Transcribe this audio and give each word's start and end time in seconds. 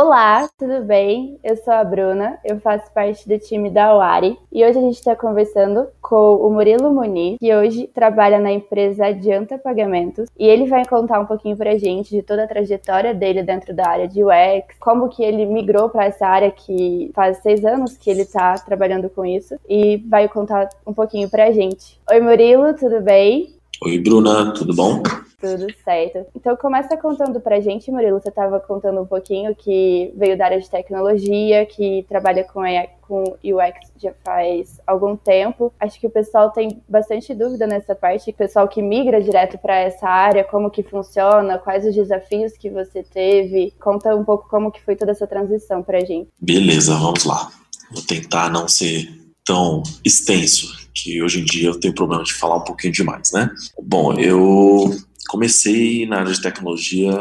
Olá, 0.00 0.48
tudo 0.56 0.84
bem? 0.84 1.40
Eu 1.42 1.56
sou 1.56 1.74
a 1.74 1.82
Bruna, 1.82 2.38
eu 2.44 2.60
faço 2.60 2.88
parte 2.92 3.28
do 3.28 3.36
time 3.36 3.68
da 3.68 3.92
Wari 3.96 4.38
e 4.52 4.64
hoje 4.64 4.78
a 4.78 4.80
gente 4.80 4.94
está 4.94 5.16
conversando 5.16 5.88
com 6.00 6.36
o 6.36 6.48
Murilo 6.52 6.94
Muniz, 6.94 7.36
que 7.40 7.52
hoje 7.52 7.88
trabalha 7.92 8.38
na 8.38 8.52
empresa 8.52 9.06
Adianta 9.06 9.58
Pagamentos 9.58 10.28
e 10.38 10.46
ele 10.46 10.68
vai 10.68 10.86
contar 10.86 11.18
um 11.18 11.26
pouquinho 11.26 11.56
pra 11.56 11.76
gente 11.76 12.10
de 12.10 12.22
toda 12.22 12.44
a 12.44 12.46
trajetória 12.46 13.12
dele 13.12 13.42
dentro 13.42 13.74
da 13.74 13.88
área 13.88 14.06
de 14.06 14.22
UX, 14.22 14.76
como 14.78 15.08
que 15.08 15.24
ele 15.24 15.44
migrou 15.46 15.88
para 15.88 16.04
essa 16.04 16.28
área 16.28 16.52
que 16.52 17.10
faz 17.12 17.38
seis 17.38 17.64
anos 17.64 17.98
que 17.98 18.08
ele 18.08 18.22
está 18.22 18.54
trabalhando 18.54 19.10
com 19.10 19.26
isso 19.26 19.56
e 19.68 19.96
vai 20.08 20.28
contar 20.28 20.68
um 20.86 20.94
pouquinho 20.94 21.28
pra 21.28 21.50
gente. 21.50 22.00
Oi 22.08 22.20
Murilo, 22.20 22.72
tudo 22.74 23.00
bem? 23.00 23.57
Oi 23.80 23.96
Bruna, 23.98 24.52
tudo 24.52 24.74
bom? 24.74 25.02
Tudo 25.40 25.66
certo. 25.84 26.26
Então 26.34 26.56
começa 26.56 26.96
contando 26.96 27.40
pra 27.40 27.60
gente, 27.60 27.92
Murilo, 27.92 28.20
você 28.20 28.28
estava 28.28 28.58
contando 28.58 29.00
um 29.00 29.06
pouquinho 29.06 29.54
que 29.54 30.12
veio 30.16 30.36
da 30.36 30.46
área 30.46 30.60
de 30.60 30.68
tecnologia, 30.68 31.64
que 31.64 32.04
trabalha 32.08 32.42
com, 32.42 32.62
com 33.02 33.22
UX 33.44 33.92
já 33.96 34.12
faz 34.24 34.80
algum 34.84 35.16
tempo. 35.16 35.72
Acho 35.78 36.00
que 36.00 36.08
o 36.08 36.10
pessoal 36.10 36.50
tem 36.50 36.82
bastante 36.88 37.32
dúvida 37.32 37.68
nessa 37.68 37.94
parte, 37.94 38.30
o 38.30 38.34
pessoal 38.34 38.66
que 38.66 38.82
migra 38.82 39.22
direto 39.22 39.56
para 39.58 39.76
essa 39.76 40.08
área, 40.08 40.42
como 40.42 40.70
que 40.70 40.82
funciona, 40.82 41.56
quais 41.56 41.86
os 41.86 41.94
desafios 41.94 42.56
que 42.58 42.68
você 42.68 43.04
teve. 43.04 43.72
Conta 43.80 44.16
um 44.16 44.24
pouco 44.24 44.48
como 44.48 44.72
que 44.72 44.82
foi 44.82 44.96
toda 44.96 45.12
essa 45.12 45.26
transição 45.26 45.84
pra 45.84 46.00
gente. 46.00 46.28
Beleza, 46.40 46.94
vamos 46.96 47.24
lá. 47.24 47.48
Vou 47.92 48.02
tentar 48.02 48.50
não 48.50 48.66
ser 48.66 49.08
tão 49.48 49.82
extenso, 50.04 50.76
que 50.94 51.20
hoje 51.20 51.40
em 51.40 51.44
dia 51.44 51.70
eu 51.70 51.80
tenho 51.80 51.94
problema 51.94 52.22
de 52.22 52.34
falar 52.34 52.58
um 52.58 52.64
pouquinho 52.64 52.92
demais, 52.92 53.32
né? 53.32 53.50
Bom, 53.82 54.14
eu 54.14 54.94
Comecei 55.28 56.06
na 56.06 56.20
área 56.20 56.32
de 56.32 56.40
tecnologia 56.40 57.12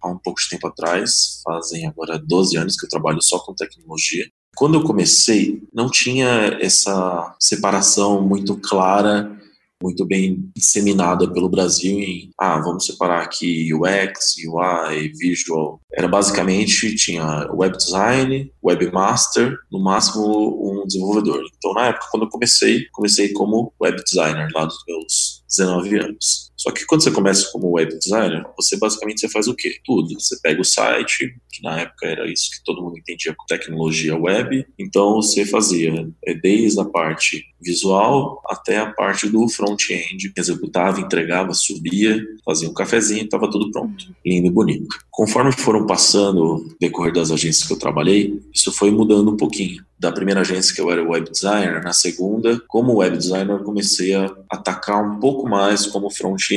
há 0.00 0.08
um 0.08 0.16
pouco 0.16 0.40
de 0.40 0.48
tempo 0.48 0.68
atrás, 0.68 1.40
fazem 1.42 1.84
agora 1.84 2.16
12 2.16 2.56
anos 2.56 2.76
que 2.76 2.86
eu 2.86 2.88
trabalho 2.88 3.20
só 3.20 3.40
com 3.40 3.52
tecnologia. 3.54 4.24
Quando 4.56 4.74
eu 4.74 4.84
comecei, 4.84 5.60
não 5.74 5.90
tinha 5.90 6.56
essa 6.60 7.34
separação 7.40 8.22
muito 8.22 8.56
clara, 8.56 9.36
muito 9.82 10.04
bem 10.06 10.50
disseminada 10.56 11.30
pelo 11.32 11.48
Brasil 11.48 11.98
em, 12.00 12.30
ah, 12.38 12.60
vamos 12.60 12.86
separar 12.86 13.22
aqui 13.22 13.72
UX, 13.74 14.36
UI, 14.46 15.12
Visual. 15.18 15.80
Era 15.92 16.08
basicamente, 16.08 16.94
tinha 16.96 17.46
web 17.52 17.76
design, 17.76 18.50
webmaster, 18.64 19.56
no 19.70 19.82
máximo 19.82 20.82
um 20.82 20.86
desenvolvedor. 20.86 21.42
Então, 21.56 21.74
na 21.74 21.88
época, 21.88 22.06
quando 22.10 22.24
eu 22.24 22.30
comecei, 22.30 22.86
comecei 22.92 23.32
como 23.32 23.72
web 23.80 24.02
designer, 24.02 24.48
lá 24.54 24.64
dos 24.64 24.82
meus 24.86 25.44
19 25.48 25.98
anos. 25.98 26.45
Só 26.66 26.72
que 26.72 26.84
quando 26.84 27.04
você 27.04 27.12
começa 27.12 27.48
como 27.52 27.70
web 27.70 27.96
designer, 27.96 28.44
você 28.56 28.76
basicamente 28.76 29.20
você 29.20 29.28
faz 29.28 29.46
o 29.46 29.54
quê? 29.54 29.76
Tudo. 29.84 30.18
Você 30.18 30.36
pega 30.42 30.60
o 30.60 30.64
site, 30.64 31.36
que 31.52 31.62
na 31.62 31.82
época 31.82 32.06
era 32.06 32.26
isso 32.30 32.50
que 32.50 32.64
todo 32.64 32.82
mundo 32.82 32.98
entendia 32.98 33.32
com 33.36 33.46
tecnologia 33.46 34.18
web, 34.18 34.66
então 34.76 35.14
você 35.14 35.46
fazia 35.46 36.08
é, 36.26 36.34
desde 36.34 36.80
a 36.80 36.84
parte 36.84 37.44
visual 37.60 38.42
até 38.48 38.78
a 38.78 38.86
parte 38.86 39.28
do 39.28 39.48
front-end, 39.48 40.32
executava, 40.36 41.00
entregava, 41.00 41.54
subia, 41.54 42.20
fazia 42.44 42.68
um 42.68 42.74
cafezinho, 42.74 43.24
estava 43.24 43.48
tudo 43.48 43.70
pronto, 43.70 44.04
lindo 44.24 44.48
e 44.48 44.50
bonito. 44.50 44.88
Conforme 45.10 45.52
foram 45.52 45.86
passando 45.86 46.56
o 46.56 46.76
decorrer 46.80 47.12
das 47.12 47.30
agências 47.30 47.66
que 47.66 47.72
eu 47.72 47.78
trabalhei, 47.78 48.40
isso 48.52 48.72
foi 48.72 48.90
mudando 48.90 49.30
um 49.30 49.36
pouquinho 49.36 49.84
da 49.98 50.12
primeira 50.12 50.42
agência 50.42 50.74
que 50.74 50.80
eu 50.80 50.90
era 50.90 51.02
web 51.02 51.30
designer, 51.30 51.82
na 51.82 51.92
segunda, 51.92 52.60
como 52.68 52.96
web 52.96 53.16
designer, 53.16 53.62
comecei 53.62 54.14
a 54.14 54.30
atacar 54.50 55.02
um 55.02 55.18
pouco 55.18 55.48
mais 55.48 55.86
como 55.86 56.10
front-end 56.10 56.55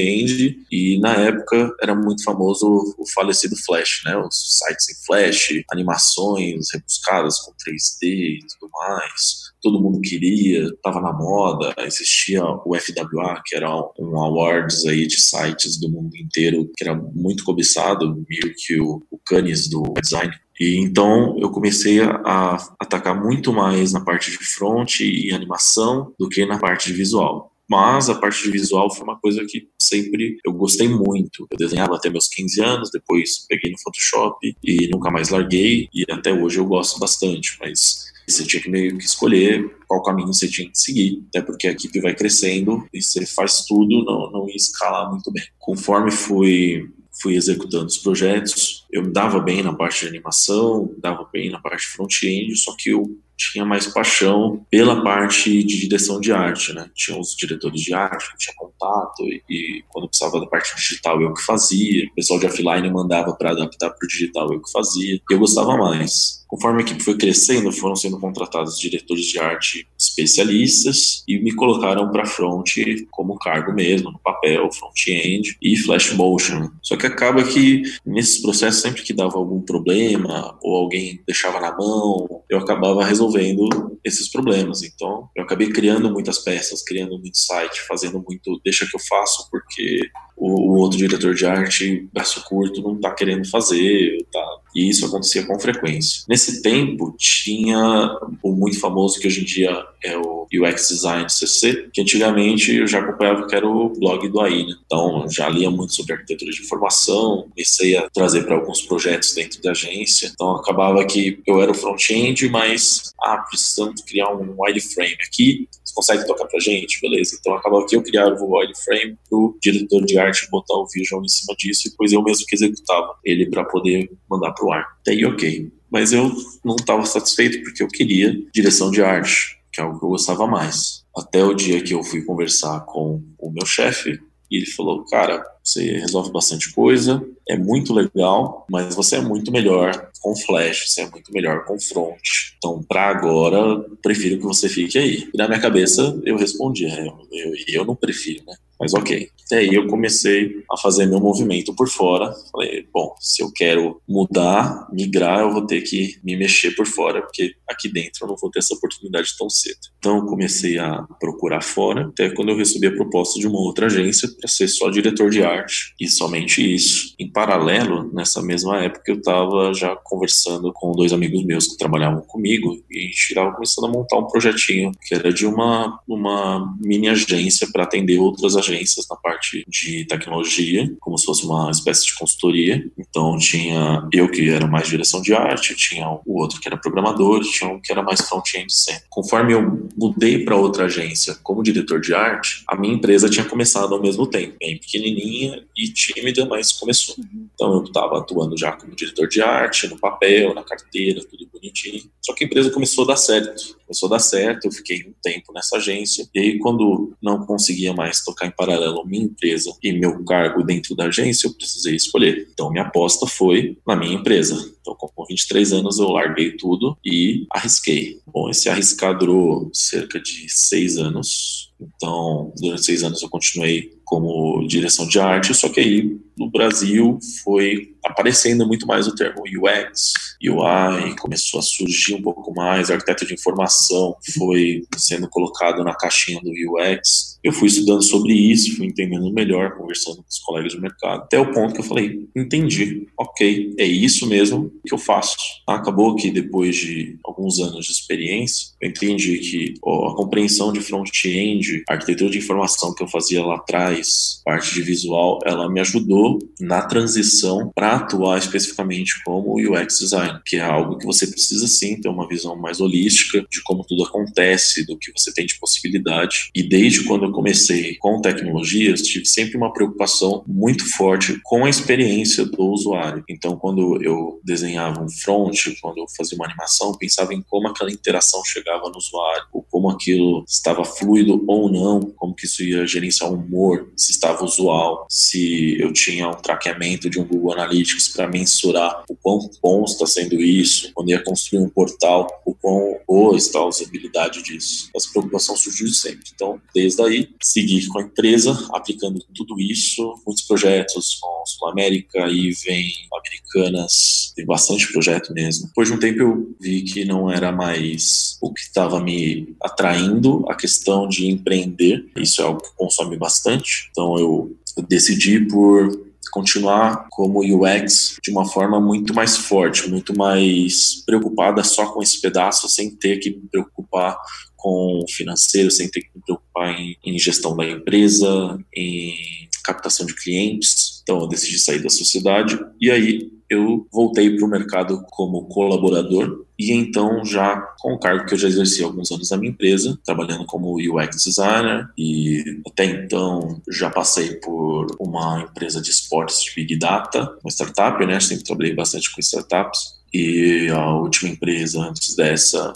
e 0.72 1.00
na 1.00 1.14
época 1.16 1.73
era 1.81 1.95
muito 1.95 2.23
famoso 2.23 2.66
o 2.97 3.03
falecido 3.14 3.55
Flash, 3.66 4.02
né? 4.05 4.17
Os 4.17 4.59
sites 4.59 4.89
em 4.89 5.05
Flash, 5.05 5.50
animações 5.72 6.67
rebuscadas 6.73 7.39
com 7.39 7.52
3D 7.52 8.03
e 8.03 8.39
tudo 8.59 8.72
mais. 8.72 9.50
Todo 9.61 9.81
mundo 9.81 10.00
queria, 10.02 10.64
estava 10.66 11.02
na 11.02 11.11
moda, 11.11 11.73
existia 11.80 12.44
o 12.44 12.75
FWA, 12.75 13.42
que 13.45 13.55
era 13.55 13.70
um 13.99 14.21
awards 14.21 14.86
aí 14.86 15.05
de 15.05 15.20
sites 15.20 15.80
do 15.80 15.89
mundo 15.89 16.15
inteiro, 16.15 16.70
que 16.77 16.83
era 16.83 16.95
muito 16.95 17.43
cobiçado, 17.43 18.15
meio 18.27 18.54
que 18.55 18.80
o, 18.80 19.04
o 19.11 19.20
Cannes 19.26 19.70
do 19.70 19.83
design 20.02 20.33
e 20.59 20.77
então 20.77 21.38
eu 21.39 21.49
comecei 21.49 22.02
a, 22.02 22.58
atacar 22.77 23.17
muito 23.17 23.54
mais 23.54 23.93
na 23.93 24.02
parte 24.02 24.30
de 24.30 24.38
front 24.38 24.99
e 24.99 25.32
animação 25.32 26.14
do 26.20 26.27
que 26.27 26.45
na 26.45 26.59
parte 26.59 26.88
de 26.88 26.93
visual. 26.93 27.48
Mas 27.69 28.09
a 28.09 28.15
parte 28.15 28.49
visual 28.49 28.93
foi 28.93 29.03
uma 29.03 29.19
coisa 29.19 29.45
que 29.47 29.69
sempre 29.80 30.37
eu 30.45 30.52
gostei 30.53 30.87
muito. 30.87 31.47
Eu 31.52 31.57
desenhava 31.57 31.95
até 31.95 32.09
meus 32.09 32.27
15 32.27 32.61
anos, 32.61 32.89
depois 32.91 33.45
peguei 33.47 33.71
no 33.71 33.80
Photoshop 33.80 34.55
e 34.63 34.87
nunca 34.87 35.11
mais 35.11 35.30
larguei. 35.30 35.87
E 35.93 36.03
até 36.09 36.33
hoje 36.33 36.58
eu 36.59 36.65
gosto 36.65 36.99
bastante, 36.99 37.58
mas 37.59 38.09
você 38.27 38.43
tinha 38.43 38.61
que 38.61 38.69
meio 38.69 38.97
que 38.97 39.05
escolher 39.05 39.77
qual 39.87 40.03
caminho 40.03 40.33
você 40.33 40.47
tinha 40.47 40.69
que 40.69 40.77
seguir, 40.77 41.23
até 41.29 41.41
porque 41.41 41.67
a 41.67 41.71
equipe 41.71 41.99
vai 41.99 42.15
crescendo 42.15 42.87
e 42.93 43.02
você 43.02 43.25
faz 43.25 43.65
tudo, 43.65 44.03
não, 44.03 44.31
não 44.31 44.47
ia 44.47 44.55
escalar 44.55 45.09
muito 45.09 45.31
bem. 45.31 45.43
Conforme 45.58 46.11
fui 46.11 46.89
fui 47.21 47.35
executando 47.35 47.85
os 47.85 47.97
projetos. 47.97 48.85
Eu 48.91 49.03
me 49.03 49.11
dava 49.11 49.39
bem 49.39 49.61
na 49.61 49.73
parte 49.73 50.02
de 50.02 50.08
animação, 50.08 50.93
dava 50.99 51.27
bem 51.31 51.49
na 51.49 51.59
parte 51.59 51.85
front-end, 51.87 52.55
só 52.55 52.73
que 52.77 52.91
eu 52.91 53.19
tinha 53.39 53.66
mais 53.66 53.88
paixão 53.88 54.66
pela 54.70 55.02
parte 55.02 55.64
de 55.64 55.80
direção 55.80 56.20
de 56.20 56.32
arte, 56.32 56.73
né? 56.73 56.89
Tinha 56.94 57.17
os 57.17 57.36
diretores 57.36 57.82
de 57.82 57.94
arte, 57.94 58.26
tinha 58.38 58.54
contato 58.55 59.23
e, 59.23 59.42
e 59.50 59.83
quando 59.88 60.10
precisava 60.10 60.39
da 60.42 60.45
parte 60.45 60.76
digital 60.76 61.22
eu 61.22 61.33
que 61.33 61.42
fazia, 61.42 62.05
o 62.05 62.16
pessoal 62.16 62.39
de 62.39 62.45
offline 62.45 62.92
mandava 62.92 63.33
para 63.33 63.52
adaptar 63.52 63.89
para 63.92 64.05
o 64.05 64.08
digital 64.08 64.52
eu 64.52 64.61
que 64.61 64.72
fazia. 64.72 65.16
E 65.16 65.22
eu 65.33 65.39
gostava 65.39 65.77
mais. 65.77 66.39
Conforme 66.49 66.82
a 66.82 66.86
equipe 66.86 67.04
foi 67.04 67.15
crescendo, 67.15 67.71
foram 67.71 67.95
sendo 67.95 68.20
contratados 68.20 68.80
diretores 68.80 69.26
de 69.26 69.39
arte 69.39 69.87
especialistas 69.98 71.23
e 71.27 71.39
me 71.39 71.54
colocaram 71.54 72.11
para 72.11 72.26
front 72.26 72.65
como 73.11 73.37
cargo 73.37 73.71
mesmo, 73.71 74.11
no 74.11 74.20
papel, 74.20 74.67
front-end 74.71 75.55
e 75.61 75.77
flash 75.77 76.11
motion. 76.14 76.70
Só 76.82 76.98
que 76.98 77.05
acaba 77.05 77.43
que 77.43 77.83
nesses 78.04 78.42
processos, 78.42 78.82
sempre 78.82 79.04
que 79.04 79.14
dava 79.14 79.38
algum 79.38 79.61
problema 79.61 80.58
ou 80.64 80.76
alguém 80.76 81.21
deixava 81.27 81.59
na 81.59 81.76
mão, 81.77 82.43
eu 82.49 82.58
acabava 82.58 83.05
resolvendo 83.05 83.99
esses 84.04 84.27
problemas. 84.30 84.82
Então, 84.82 85.30
eu 85.36 85.43
acabei 85.43 85.70
criando 85.70 86.11
muitas 86.11 86.39
peças, 86.39 86.83
criando 86.83 87.20
muito 87.20 87.38
site, 87.38 87.82
fazendo 87.88 88.23
muito 88.27 88.59
deixa 88.64 88.88
que 88.88 88.95
eu 88.95 89.02
faço 89.02 89.48
porque 89.52 89.99
o, 90.39 90.72
o 90.72 90.77
outro 90.77 90.98
diretor 90.98 91.36
de 91.36 91.45
arte, 91.45 92.08
braço 92.14 92.44
curto, 92.45 92.82
não 92.82 92.95
está 92.95 93.11
querendo 93.11 93.48
fazer, 93.50 94.26
tá? 94.32 94.60
E 94.76 94.89
isso 94.89 95.05
acontecia 95.05 95.45
com 95.45 95.60
frequência. 95.60 96.23
Nesse 96.30 96.61
tempo, 96.61 97.16
tinha 97.17 98.17
o 98.42 98.52
muito 98.52 98.80
famoso 98.80 99.20
que 99.20 99.27
hoje 99.27 99.42
em 99.42 99.45
dia 99.45 99.86
é 100.04 100.17
o 100.17 100.48
UX 100.54 100.89
Design 100.89 101.30
CC, 101.30 101.89
que 101.92 102.02
antigamente 102.02 102.76
eu 102.76 102.88
já 102.88 103.00
acompanhava 103.00 103.48
que 103.48 103.55
era 103.55 103.67
o 103.67 103.89
blog 103.89 104.27
do 104.30 104.39
AI, 104.39 104.66
né? 104.66 104.76
Então, 104.86 105.26
já 105.30 105.50
lia 105.50 105.70
muito 105.70 105.94
sobre 105.94 106.14
arquitetura 106.14 106.52
de 106.52 106.61
informação, 106.61 107.48
comecei 107.50 107.98
a 107.98 108.10
trazer 108.10 108.44
para 108.44 108.56
alguns 108.56 108.82
projetos 108.82 109.33
dentro 109.33 109.61
da 109.61 109.71
agência. 109.71 110.30
Então, 110.33 110.56
acabava 110.56 111.04
que 111.06 111.42
eu 111.45 111.61
era 111.61 111.71
o 111.71 111.76
front-end, 111.76 112.48
mas, 112.50 113.11
ah, 113.21 113.38
precisamos 113.50 114.02
criar 114.02 114.33
um 114.33 114.56
wireframe 114.58 115.17
aqui, 115.27 115.67
você 115.83 115.94
consegue 115.94 116.27
tocar 116.27 116.45
pra 116.45 116.60
gente? 116.60 117.02
Beleza. 117.02 117.38
Então, 117.39 117.54
acabava 117.56 117.86
que 117.86 117.95
eu 117.95 118.04
criava 118.04 118.36
o 118.39 118.58
wireframe 118.58 119.17
pro 119.27 119.58
diretor 119.61 120.06
de 120.06 120.17
arte 120.20 120.28
arte, 120.29 120.49
botar 120.49 120.75
o 120.75 120.87
visual 120.87 121.21
em 121.23 121.27
cima 121.27 121.55
disso 121.57 121.87
e 121.87 121.91
depois 121.91 122.11
eu 122.11 122.23
mesmo 122.23 122.45
que 122.45 122.55
executava 122.55 123.15
ele 123.23 123.49
para 123.49 123.63
poder 123.65 124.09
mandar 124.29 124.51
para 124.51 124.65
o 124.65 124.71
ar. 124.71 124.85
Daí, 125.05 125.25
ok. 125.25 125.71
Mas 125.91 126.13
eu 126.13 126.31
não 126.63 126.75
estava 126.75 127.05
satisfeito 127.05 127.63
porque 127.63 127.83
eu 127.83 127.87
queria 127.87 128.33
direção 128.53 128.91
de 128.91 129.01
arte, 129.01 129.57
que 129.73 129.81
é 129.81 129.83
algo 129.83 130.00
que 130.00 130.06
eu 130.06 130.09
gostava 130.09 130.45
mais. 130.45 131.03
Até 131.17 131.44
o 131.44 131.53
dia 131.53 131.81
que 131.81 131.94
eu 131.94 132.03
fui 132.03 132.21
conversar 132.21 132.81
com 132.81 133.21
o 133.39 133.51
meu 133.51 133.65
chefe, 133.65 134.19
e 134.51 134.57
ele 134.57 134.65
falou: 134.65 135.06
Cara, 135.06 135.45
você 135.63 135.97
resolve 135.97 136.31
bastante 136.31 136.73
coisa, 136.73 137.23
é 137.47 137.57
muito 137.57 137.94
legal, 137.94 138.65
mas 138.69 138.95
você 138.95 139.17
é 139.17 139.21
muito 139.21 139.51
melhor 139.51 140.09
com 140.21 140.35
Flash, 140.35 140.88
você 140.88 141.01
é 141.01 141.09
muito 141.09 141.31
melhor 141.31 141.65
com 141.65 141.79
Front. 141.79 142.19
Então, 142.57 142.83
para 142.83 143.09
agora, 143.09 143.79
prefiro 144.01 144.37
que 144.37 144.45
você 144.45 144.67
fique 144.67 144.97
aí. 144.97 145.29
E 145.33 145.37
na 145.37 145.47
minha 145.47 145.59
cabeça, 145.59 146.19
eu 146.25 146.35
respondi: 146.35 146.85
é, 146.85 147.07
eu, 147.07 147.17
eu, 147.31 147.53
eu 147.67 147.85
não 147.85 147.95
prefiro, 147.95 148.43
né? 148.45 148.55
Mas 148.79 148.93
ok. 148.93 149.29
E 149.51 149.55
aí 149.55 149.73
eu 149.73 149.87
comecei 149.87 150.63
a 150.71 150.77
fazer 150.77 151.07
meu 151.07 151.19
movimento 151.19 151.75
por 151.75 151.89
fora. 151.89 152.33
Falei, 152.51 152.87
bom, 152.93 153.15
se 153.19 153.43
eu 153.43 153.51
quero 153.51 153.99
mudar, 154.07 154.87
migrar, 154.91 155.39
eu 155.39 155.51
vou 155.51 155.65
ter 155.65 155.81
que 155.81 156.17
me 156.23 156.37
mexer 156.37 156.71
por 156.71 156.85
fora, 156.85 157.21
porque 157.21 157.53
aqui 157.67 157.91
dentro 157.91 158.19
eu 158.21 158.27
não 158.27 158.35
vou 158.39 158.49
ter 158.51 158.59
essa 158.59 158.75
oportunidade 158.75 159.35
tão 159.37 159.49
cedo. 159.49 159.79
Então 159.97 160.25
comecei 160.25 160.77
a 160.77 161.03
procurar 161.19 161.61
fora, 161.61 162.07
até 162.07 162.29
quando 162.29 162.49
eu 162.49 162.57
recebi 162.57 162.87
a 162.87 162.95
proposta 162.95 163.39
de 163.39 163.47
uma 163.47 163.59
outra 163.59 163.87
agência 163.87 164.29
para 164.39 164.47
ser 164.47 164.67
só 164.67 164.89
diretor 164.89 165.29
de 165.29 165.43
arte 165.43 165.93
e 165.99 166.07
somente 166.07 166.73
isso. 166.73 167.15
Em 167.19 167.29
paralelo, 167.29 168.09
nessa 168.13 168.41
mesma 168.41 168.81
época, 168.83 169.11
eu 169.11 169.17
estava 169.17 169.73
já 169.73 169.95
conversando 170.03 170.71
com 170.73 170.91
dois 170.91 171.11
amigos 171.11 171.43
meus 171.43 171.67
que 171.67 171.77
trabalhavam 171.77 172.21
comigo 172.21 172.81
e 172.89 172.99
a 172.99 173.01
gente 173.01 173.29
estava 173.29 173.51
começando 173.51 173.85
a 173.85 173.91
montar 173.91 174.19
um 174.19 174.27
projetinho 174.27 174.91
que 175.01 175.15
era 175.15 175.33
de 175.33 175.45
uma, 175.45 175.99
uma 176.07 176.77
mini 176.79 177.09
agência 177.09 177.67
para 177.71 177.83
atender 177.83 178.19
outras 178.19 178.55
agências 178.55 178.69
agências 178.69 179.07
na 179.10 179.16
parte 179.16 179.66
de 179.68 180.06
tecnologia, 180.06 180.89
como 181.00 181.18
se 181.18 181.25
fosse 181.25 181.45
uma 181.45 181.71
espécie 181.71 182.06
de 182.06 182.16
consultoria. 182.16 182.86
Então 182.98 183.38
tinha 183.38 184.07
eu 184.13 184.30
que 184.30 184.50
era 184.50 184.68
mais 184.68 184.88
direção 184.88 185.21
de 185.21 185.33
arte, 185.33 185.75
tinha 185.75 186.07
o 186.25 186.39
outro 186.39 186.60
que 186.60 186.68
era 186.68 186.77
programador, 186.77 187.42
tinha 187.42 187.69
um 187.69 187.80
que 187.80 187.92
era 187.92 188.04
mais 188.04 188.21
front-end 188.21 188.71
sempre. 188.71 189.04
Conforme 189.10 189.54
eu 189.54 189.89
mudei 189.98 190.44
para 190.44 190.56
outra 190.56 190.86
agência 190.86 191.36
como 191.44 191.63
diretor 191.63 192.00
de 192.00 192.13
arte, 192.13 192.63
a 192.68 192.75
minha 192.75 192.94
empresa 192.94 193.30
tinha 193.30 193.45
começado 193.45 193.94
ao 193.94 194.01
mesmo 194.01 194.27
tempo, 194.27 194.56
bem 194.60 194.77
pequenininha 194.77 195.63
e 195.75 195.92
tímida, 195.92 196.45
mas 196.45 196.71
começou. 196.71 197.16
Então 197.54 197.74
eu 197.74 197.83
estava 197.83 198.19
atuando 198.19 198.57
já 198.57 198.71
como 198.71 198.95
diretor 198.95 199.27
de 199.27 199.42
arte, 199.42 199.88
no 199.88 199.98
papel, 199.98 200.54
na 200.54 200.63
carteira, 200.63 201.24
tudo 201.24 201.50
bonitinho. 201.51 202.10
Só 202.21 202.33
que 202.33 202.44
a 202.44 202.48
empresa 202.48 202.69
começou 202.71 203.04
a 203.04 203.07
dar 203.07 203.18
certo. 203.18 203.77
Começou 203.86 204.07
a 204.07 204.12
dar 204.12 204.19
certo, 204.19 204.66
eu 204.66 204.71
fiquei 204.71 205.04
um 205.04 205.13
tempo 205.21 205.51
nessa 205.54 205.77
agência. 205.77 206.27
E 206.33 206.39
aí, 206.39 206.60
quando 206.60 207.13
não 207.21 207.45
conseguia 207.45 207.94
mais 207.94 208.24
tocar 208.24 208.45
em 208.45 208.51
paralelo 208.59 209.06
minha 209.06 209.23
empresa 209.23 209.73
e 209.81 209.94
meu 209.94 210.21
cargo 210.25 210.61
dentro 210.63 210.94
da 210.94 211.06
agência, 211.06 211.47
eu 211.47 211.53
precisei 211.53 211.95
escolher. 211.95 212.50
Então, 212.51 212.69
minha 212.69 212.83
aposta 212.83 213.25
foi 213.25 213.77
na 213.88 213.95
minha 213.95 214.13
empresa. 214.13 214.53
Então, 214.81 214.94
com 214.95 215.25
23 215.25 215.71
anos, 215.71 215.97
eu 215.97 216.09
larguei 216.09 216.57
tudo 216.57 216.97
e 217.06 217.47
arrisquei. 217.53 218.19
Bom, 218.27 218.50
esse 218.50 218.67
arriscar 218.67 219.17
durou 219.17 219.69
cerca 219.73 220.19
de 220.19 220.50
seis 220.50 220.97
anos. 220.97 221.71
Então, 221.79 222.51
durante 222.59 222.83
seis 222.83 223.01
anos 223.01 223.21
eu 223.21 223.29
continuei 223.29 223.97
como 224.03 224.67
direção 224.67 225.07
de 225.07 225.19
arte, 225.19 225.53
só 225.53 225.69
que 225.69 225.79
aí 225.79 226.19
no 226.39 226.50
Brasil 226.50 227.19
foi 227.44 227.94
aparecendo 228.03 228.65
muito 228.65 228.88
mais 228.88 229.07
o 229.07 229.13
termo 229.13 229.44
UX, 229.44 230.13
UI, 230.41 231.15
começou 231.19 231.59
a 231.59 231.63
surgir 231.63 232.15
um 232.15 232.21
pouco 232.21 232.53
mais, 232.56 232.89
arquiteto 232.89 233.25
de 233.25 233.33
informação 233.33 234.15
foi 234.38 234.83
sendo 234.97 235.27
colocado 235.30 235.83
na 235.83 235.94
caixinha 235.94 236.39
do 236.41 236.50
UX. 236.50 237.38
Eu 237.44 237.51
fui 237.51 237.68
estudando 237.68 238.03
sobre 238.03 238.33
isso, 238.33 238.75
fui 238.77 238.88
entendendo 238.88 239.31
melhor, 239.33 239.77
conversando 239.77 240.18
com 240.18 240.30
os 240.30 240.39
colegas 240.39 240.74
de 240.74 240.80
mercado, 240.80 241.24
até 241.24 241.39
o 241.39 241.51
ponto 241.51 241.74
que 241.74 241.81
eu 241.81 241.86
falei, 241.86 242.27
entendi, 242.36 243.06
ok, 243.18 243.75
é 243.77 243.85
isso 243.85 244.27
mesmo 244.27 244.71
que 244.85 244.94
eu 244.94 244.97
faço. 244.97 245.35
Acabou 245.68 246.15
que 246.15 246.31
depois 246.31 246.75
de 246.75 247.18
alguns 247.24 247.59
anos 247.59 247.85
de 247.85 247.92
experiência, 247.92 248.69
eu 248.81 248.89
entendi 248.89 249.39
que 249.39 249.74
ó, 249.83 250.09
a 250.09 250.15
compreensão 250.15 250.71
de 250.71 250.80
front-end, 250.80 251.83
arquitetura 251.88 252.30
de 252.30 252.38
informação 252.38 252.94
que 252.94 253.03
eu 253.03 253.07
fazia 253.07 253.45
lá 253.45 253.56
atrás, 253.56 254.42
parte 254.45 254.74
de 254.74 254.81
visual, 254.81 255.39
ela 255.45 255.69
me 255.69 255.80
ajudou 255.80 256.28
na 256.59 256.81
transição 256.81 257.71
para 257.73 257.95
atuar 257.95 258.37
especificamente 258.37 259.23
como 259.23 259.55
UX 259.59 259.99
design, 259.99 260.39
que 260.45 260.57
é 260.57 260.61
algo 260.61 260.97
que 260.97 261.05
você 261.05 261.25
precisa 261.27 261.67
sim 261.67 261.99
ter 261.99 262.09
uma 262.09 262.27
visão 262.27 262.55
mais 262.55 262.79
holística 262.79 263.45
de 263.49 263.61
como 263.63 263.85
tudo 263.85 264.03
acontece, 264.03 264.85
do 264.85 264.97
que 264.97 265.11
você 265.15 265.33
tem 265.33 265.45
de 265.45 265.57
possibilidade. 265.59 266.49
E 266.53 266.63
desde 266.63 267.03
quando 267.03 267.25
eu 267.25 267.31
comecei 267.31 267.95
com 267.95 268.21
tecnologias, 268.21 269.01
tive 269.01 269.25
sempre 269.25 269.57
uma 269.57 269.73
preocupação 269.73 270.43
muito 270.47 270.85
forte 270.95 271.39
com 271.43 271.65
a 271.65 271.69
experiência 271.69 272.45
do 272.45 272.63
usuário. 272.63 273.23
Então, 273.29 273.57
quando 273.57 274.01
eu 274.03 274.39
desenhava 274.43 275.03
um 275.03 275.09
front, 275.09 275.57
quando 275.81 275.99
eu 275.99 276.05
fazia 276.15 276.37
uma 276.37 276.45
animação, 276.45 276.97
pensava 276.97 277.33
em 277.33 277.41
como 277.41 277.67
aquela 277.67 277.91
interação 277.91 278.41
chegava 278.45 278.89
no 278.89 278.97
usuário, 278.97 279.45
ou 279.53 279.65
como 279.69 279.89
aquilo 279.89 280.43
estava 280.47 280.83
fluido 280.83 281.43
ou 281.47 281.71
não, 281.71 281.99
como 282.15 282.35
que 282.35 282.45
isso 282.45 282.63
ia 282.63 282.85
gerenciar 282.85 283.31
o 283.31 283.35
humor, 283.35 283.91
se 283.95 284.11
estava 284.11 284.43
usual, 284.43 285.05
se 285.09 285.77
eu 285.79 285.93
tinha 285.93 286.19
um 286.27 286.36
traqueamento 286.36 287.10
de 287.10 287.19
um 287.19 287.25
Google 287.25 287.54
Analytics 287.54 288.10
para 288.10 288.27
mensurar 288.27 289.04
o 289.10 289.16
quão 289.16 289.50
bom 289.62 289.83
está 289.83 290.06
sendo 290.06 290.36
isso, 290.36 290.92
quando 290.94 291.10
ia 291.10 291.24
construir 291.24 291.62
um 291.62 291.69
portal, 291.69 292.27
o 292.45 292.54
quão 292.54 292.98
boa 293.07 293.38
está 293.38 293.60
a 293.60 293.68
usabilidade 293.68 294.42
disso. 294.44 294.89
Essa 294.95 295.10
preocupação 295.12 295.56
surgiu 295.56 295.88
sempre. 295.88 296.30
Então, 296.33 296.62
desde 296.74 297.01
aí, 297.01 297.30
segui 297.42 297.86
com 297.88 298.00
a 298.00 298.04
empresa, 298.04 298.68
aplicando 298.74 299.24
tudo 299.33 299.60
isso, 299.60 300.16
muitos 300.25 300.44
projetos 300.44 301.18
com 301.19 301.44
Sul 301.45 301.69
América, 301.69 302.27
e 302.27 302.51
vem 302.66 302.92
Americanas, 303.18 304.33
tem 304.36 304.45
bastante 304.45 304.92
projeto 304.92 305.33
mesmo. 305.33 305.68
Depois 305.68 305.88
de 305.88 305.94
um 305.94 306.00
tempo 306.00 306.19
eu 306.19 306.56
vi 306.60 306.81
que 306.81 307.06
não 307.06 307.31
era 307.31 307.51
mais 307.51 308.38
o 308.42 308.54
que 308.54 308.62
estava 308.62 309.01
me 309.01 309.56
atraindo, 309.62 310.45
a 310.50 310.56
questão 310.56 311.07
de 311.07 311.27
empreender. 311.27 312.10
Isso 312.16 312.42
é 312.42 312.45
algo 312.45 312.62
que 312.62 312.75
consome 312.75 313.18
bastante. 313.18 313.89
Então 313.92 314.18
eu 314.18 314.56
decidi 314.88 315.39
por 315.42 316.08
continuar 316.29 317.07
como 317.09 317.41
UX 317.41 318.17
de 318.23 318.31
uma 318.31 318.45
forma 318.45 318.79
muito 318.79 319.13
mais 319.13 319.37
forte, 319.37 319.89
muito 319.89 320.15
mais 320.15 321.03
preocupada 321.05 321.63
só 321.63 321.91
com 321.91 322.01
esse 322.01 322.21
pedaço, 322.21 322.67
sem 322.69 322.95
ter 322.95 323.17
que 323.17 323.31
me 323.31 323.47
preocupar 323.49 324.17
com 324.55 325.05
financeiro, 325.09 325.71
sem 325.71 325.89
ter 325.89 326.01
que 326.01 326.09
me 326.15 326.21
preocupar 326.21 326.79
em, 326.79 326.97
em 327.05 327.17
gestão 327.17 327.55
da 327.55 327.65
empresa, 327.65 328.59
em 328.75 329.15
captação 329.63 330.05
de 330.05 330.15
clientes. 330.15 331.01
Então 331.03 331.19
eu 331.19 331.27
decidi 331.27 331.57
sair 331.59 331.81
da 331.81 331.89
sociedade 331.89 332.59
e 332.79 332.91
aí 332.91 333.38
eu 333.49 333.87
voltei 333.91 334.35
para 334.35 334.45
o 334.45 334.49
mercado 334.49 335.03
como 335.11 335.45
colaborador 335.45 336.45
e 336.57 336.73
então 336.73 337.23
já 337.23 337.55
com 337.79 337.93
o 337.93 337.99
cargo 337.99 338.25
que 338.25 338.33
eu 338.33 338.37
já 338.37 338.47
exerci 338.47 338.83
há 338.83 338.85
alguns 338.85 339.09
anos 339.11 339.29
na 339.29 339.37
minha 339.37 339.51
empresa, 339.51 339.97
trabalhando 340.05 340.45
como 340.45 340.75
UX 340.75 341.23
designer 341.23 341.87
e 341.97 342.61
até 342.67 342.85
então 342.85 343.61
já 343.69 343.89
passei 343.89 344.35
por 344.35 344.87
uma 344.99 345.41
empresa 345.41 345.81
de 345.81 345.89
esportes 345.89 346.43
de 346.43 346.53
Big 346.55 346.77
Data, 346.77 347.33
uma 347.43 347.49
startup, 347.49 348.05
né? 348.05 348.19
Sempre 348.19 348.43
trabalhei 348.43 348.75
bastante 348.75 349.09
com 349.13 349.21
startups 349.21 349.99
e 350.13 350.67
a 350.69 350.93
última 350.95 351.31
empresa 351.31 351.79
antes 351.81 352.15
dessa 352.15 352.73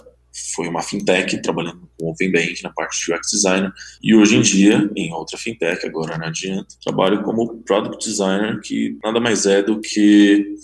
foi 0.54 0.68
uma 0.68 0.82
fintech 0.82 1.40
trabalhando 1.42 1.88
com 1.98 2.10
Open 2.10 2.30
Bank 2.32 2.62
na 2.62 2.70
parte 2.70 3.04
de 3.04 3.12
UX 3.12 3.30
designer 3.30 3.72
e 4.02 4.14
hoje 4.14 4.36
em 4.36 4.40
dia 4.42 4.90
em 4.96 5.12
outra 5.12 5.38
fintech 5.38 5.86
agora 5.86 6.16
não 6.18 6.26
adianta 6.26 6.74
trabalho 6.82 7.22
como 7.22 7.62
product 7.62 8.08
designer 8.08 8.60
que 8.60 8.98
nada 9.02 9.20
mais 9.20 9.46
é 9.46 9.62
do 9.62 9.80
que 9.80 10.54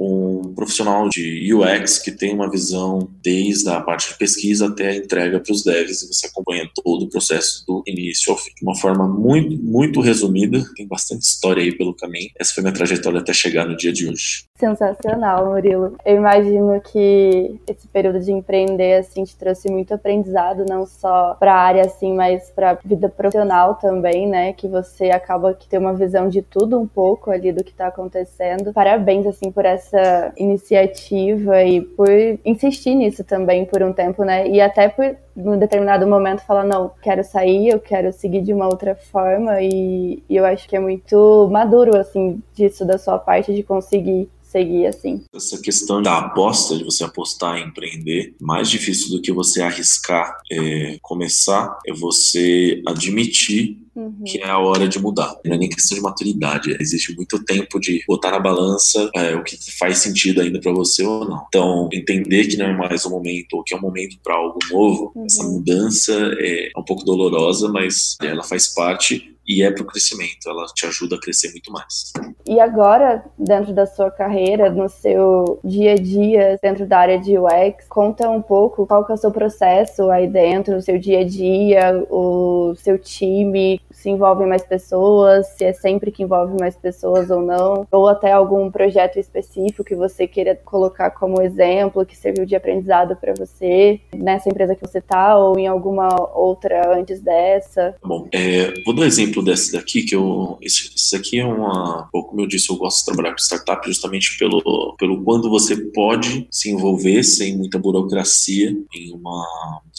um 0.00 0.54
profissional 0.54 1.08
de 1.10 1.52
UX 1.52 1.98
que 1.98 2.10
tem 2.10 2.34
uma 2.34 2.50
visão 2.50 3.08
desde 3.22 3.68
a 3.68 3.80
parte 3.80 4.08
de 4.08 4.18
pesquisa 4.18 4.68
até 4.68 4.88
a 4.88 4.96
entrega 4.96 5.38
para 5.38 5.52
os 5.52 5.62
devs 5.62 6.02
e 6.02 6.08
você 6.08 6.26
acompanha 6.26 6.68
todo 6.82 7.04
o 7.04 7.08
processo 7.08 7.64
do 7.66 7.82
início 7.86 8.32
ao 8.32 8.38
fim. 8.38 8.50
De 8.56 8.64
uma 8.64 8.74
forma 8.74 9.06
muito, 9.06 9.62
muito 9.62 10.00
resumida, 10.00 10.62
tem 10.74 10.86
bastante 10.86 11.22
história 11.22 11.62
aí 11.62 11.76
pelo 11.76 11.94
caminho. 11.94 12.30
Essa 12.38 12.54
foi 12.54 12.62
minha 12.62 12.72
trajetória 12.72 13.20
até 13.20 13.32
chegar 13.34 13.66
no 13.66 13.76
dia 13.76 13.92
de 13.92 14.08
hoje. 14.08 14.44
Sensacional, 14.56 15.46
Murilo. 15.46 15.96
Eu 16.04 16.16
imagino 16.16 16.80
que 16.80 17.58
esse 17.66 17.88
período 17.88 18.20
de 18.20 18.30
empreender 18.30 18.98
assim 18.98 19.24
te 19.24 19.36
trouxe 19.36 19.70
muito 19.70 19.94
aprendizado, 19.94 20.66
não 20.66 20.86
só 20.86 21.34
para 21.34 21.54
a 21.54 21.58
área 21.58 21.82
assim, 21.82 22.14
mas 22.14 22.50
para 22.50 22.72
a 22.72 22.74
vida 22.74 23.08
profissional 23.08 23.76
também, 23.76 24.28
né? 24.28 24.52
Que 24.52 24.68
você 24.68 25.10
acaba 25.10 25.54
que 25.54 25.68
ter 25.68 25.78
uma 25.78 25.94
visão 25.94 26.28
de 26.28 26.42
tudo 26.42 26.78
um 26.78 26.86
pouco 26.86 27.30
ali 27.30 27.52
do 27.52 27.64
que 27.64 27.70
está 27.70 27.86
acontecendo. 27.86 28.72
Parabéns 28.72 29.26
assim 29.26 29.50
por 29.50 29.64
essa 29.64 29.89
essa 29.90 30.32
iniciativa 30.36 31.62
e 31.64 31.80
por 31.80 32.08
insistir 32.44 32.94
nisso 32.94 33.24
também 33.24 33.64
por 33.64 33.82
um 33.82 33.92
tempo, 33.92 34.24
né? 34.24 34.48
E 34.48 34.60
até 34.60 34.88
por 34.88 35.16
num 35.34 35.58
determinado 35.58 36.06
momento 36.06 36.44
falar 36.44 36.64
não, 36.64 36.92
quero 37.02 37.24
sair, 37.24 37.68
eu 37.68 37.80
quero 37.80 38.12
seguir 38.12 38.42
de 38.42 38.52
uma 38.52 38.68
outra 38.68 38.94
forma 38.94 39.60
e, 39.60 40.22
e 40.28 40.36
eu 40.36 40.44
acho 40.44 40.68
que 40.68 40.76
é 40.76 40.80
muito 40.80 41.48
maduro 41.50 41.96
assim 41.96 42.42
disso 42.54 42.84
da 42.84 42.98
sua 42.98 43.18
parte 43.18 43.54
de 43.54 43.62
conseguir 43.62 44.28
seguir 44.42 44.86
assim. 44.86 45.22
Essa 45.32 45.60
questão 45.62 46.02
da 46.02 46.18
aposta, 46.18 46.76
de 46.76 46.82
você 46.82 47.04
apostar 47.04 47.58
em 47.58 47.68
empreender, 47.68 48.34
mais 48.40 48.68
difícil 48.68 49.10
do 49.10 49.22
que 49.22 49.32
você 49.32 49.62
arriscar 49.62 50.36
é, 50.50 50.98
começar, 51.00 51.78
é 51.86 51.92
você 51.92 52.82
admitir 52.86 53.78
Uhum. 54.00 54.24
que 54.24 54.38
é 54.38 54.48
a 54.48 54.58
hora 54.58 54.88
de 54.88 54.98
mudar. 54.98 55.36
Não 55.44 55.54
é 55.54 55.58
nem 55.58 55.68
questão 55.68 55.96
de 55.96 56.02
maturidade, 56.02 56.74
existe 56.80 57.14
muito 57.14 57.44
tempo 57.44 57.78
de 57.78 58.02
botar 58.08 58.30
na 58.30 58.40
balança 58.40 59.10
é, 59.14 59.36
o 59.36 59.44
que 59.44 59.58
faz 59.78 59.98
sentido 59.98 60.40
ainda 60.40 60.58
para 60.58 60.72
você 60.72 61.04
ou 61.04 61.28
não. 61.28 61.44
Então, 61.48 61.88
entender 61.92 62.46
que 62.46 62.56
não 62.56 62.66
é 62.66 62.76
mais 62.76 63.04
o 63.04 63.10
momento, 63.10 63.54
ou 63.54 63.62
que 63.62 63.74
é 63.74 63.76
um 63.76 63.80
momento 63.82 64.16
para 64.22 64.34
algo 64.34 64.58
novo, 64.70 65.12
uhum. 65.14 65.26
essa 65.26 65.44
mudança 65.44 66.12
é 66.38 66.70
um 66.76 66.82
pouco 66.82 67.04
dolorosa, 67.04 67.68
mas 67.68 68.16
ela 68.22 68.42
faz 68.42 68.68
parte 68.68 69.36
e 69.50 69.64
é 69.64 69.70
para 69.72 69.82
o 69.82 69.86
crescimento, 69.86 70.48
ela 70.48 70.64
te 70.66 70.86
ajuda 70.86 71.16
a 71.16 71.20
crescer 71.20 71.50
muito 71.50 71.72
mais. 71.72 72.12
E 72.46 72.60
agora, 72.60 73.24
dentro 73.36 73.72
da 73.72 73.84
sua 73.84 74.08
carreira, 74.08 74.70
no 74.70 74.88
seu 74.88 75.58
dia 75.64 75.94
a 75.94 75.96
dia, 75.96 76.58
dentro 76.62 76.86
da 76.86 76.98
área 76.98 77.18
de 77.18 77.36
UX, 77.36 77.84
conta 77.88 78.30
um 78.30 78.40
pouco 78.40 78.86
qual 78.86 79.04
que 79.04 79.10
é 79.10 79.14
o 79.16 79.18
seu 79.18 79.32
processo 79.32 80.08
aí 80.08 80.28
dentro, 80.28 80.76
o 80.76 80.82
seu 80.82 80.98
dia 80.98 81.20
a 81.20 81.24
dia, 81.24 82.06
o 82.08 82.74
seu 82.76 82.96
time, 82.96 83.80
se 83.90 84.10
envolvem 84.10 84.46
mais 84.46 84.62
pessoas, 84.62 85.46
se 85.56 85.64
é 85.64 85.72
sempre 85.72 86.10
que 86.10 86.22
envolve 86.22 86.56
mais 86.58 86.76
pessoas 86.76 87.30
ou 87.30 87.42
não, 87.42 87.86
ou 87.90 88.08
até 88.08 88.32
algum 88.32 88.70
projeto 88.70 89.18
específico 89.18 89.84
que 89.84 89.94
você 89.94 90.26
queira 90.26 90.54
colocar 90.54 91.10
como 91.10 91.42
exemplo, 91.42 92.06
que 92.06 92.16
serviu 92.16 92.46
de 92.46 92.56
aprendizado 92.56 93.16
para 93.16 93.34
você 93.34 94.00
nessa 94.14 94.48
empresa 94.48 94.74
que 94.74 94.86
você 94.86 94.98
está 94.98 95.36
ou 95.36 95.58
em 95.58 95.66
alguma 95.66 96.08
outra 96.34 96.96
antes 96.96 97.20
dessa. 97.20 97.94
Bom, 98.02 98.28
é, 98.32 98.72
vou 98.84 98.94
dar 98.94 99.06
exemplo 99.06 99.42
desse 99.42 99.72
daqui, 99.72 100.02
que 100.02 100.14
eu. 100.14 100.58
Esse 100.62 101.16
aqui 101.16 101.40
é 101.40 101.44
uma. 101.44 102.08
Como 102.12 102.40
eu 102.40 102.46
disse, 102.46 102.70
eu 102.70 102.76
gosto 102.76 103.00
de 103.00 103.04
trabalhar 103.06 103.32
com 103.32 103.38
startup 103.38 103.86
justamente 103.86 104.38
pelo, 104.38 104.94
pelo 104.98 105.22
quando 105.24 105.50
você 105.50 105.76
pode 105.76 106.46
se 106.50 106.70
envolver 106.70 107.22
sem 107.22 107.56
muita 107.56 107.78
burocracia 107.78 108.70
em 108.94 109.12
uma 109.12 109.46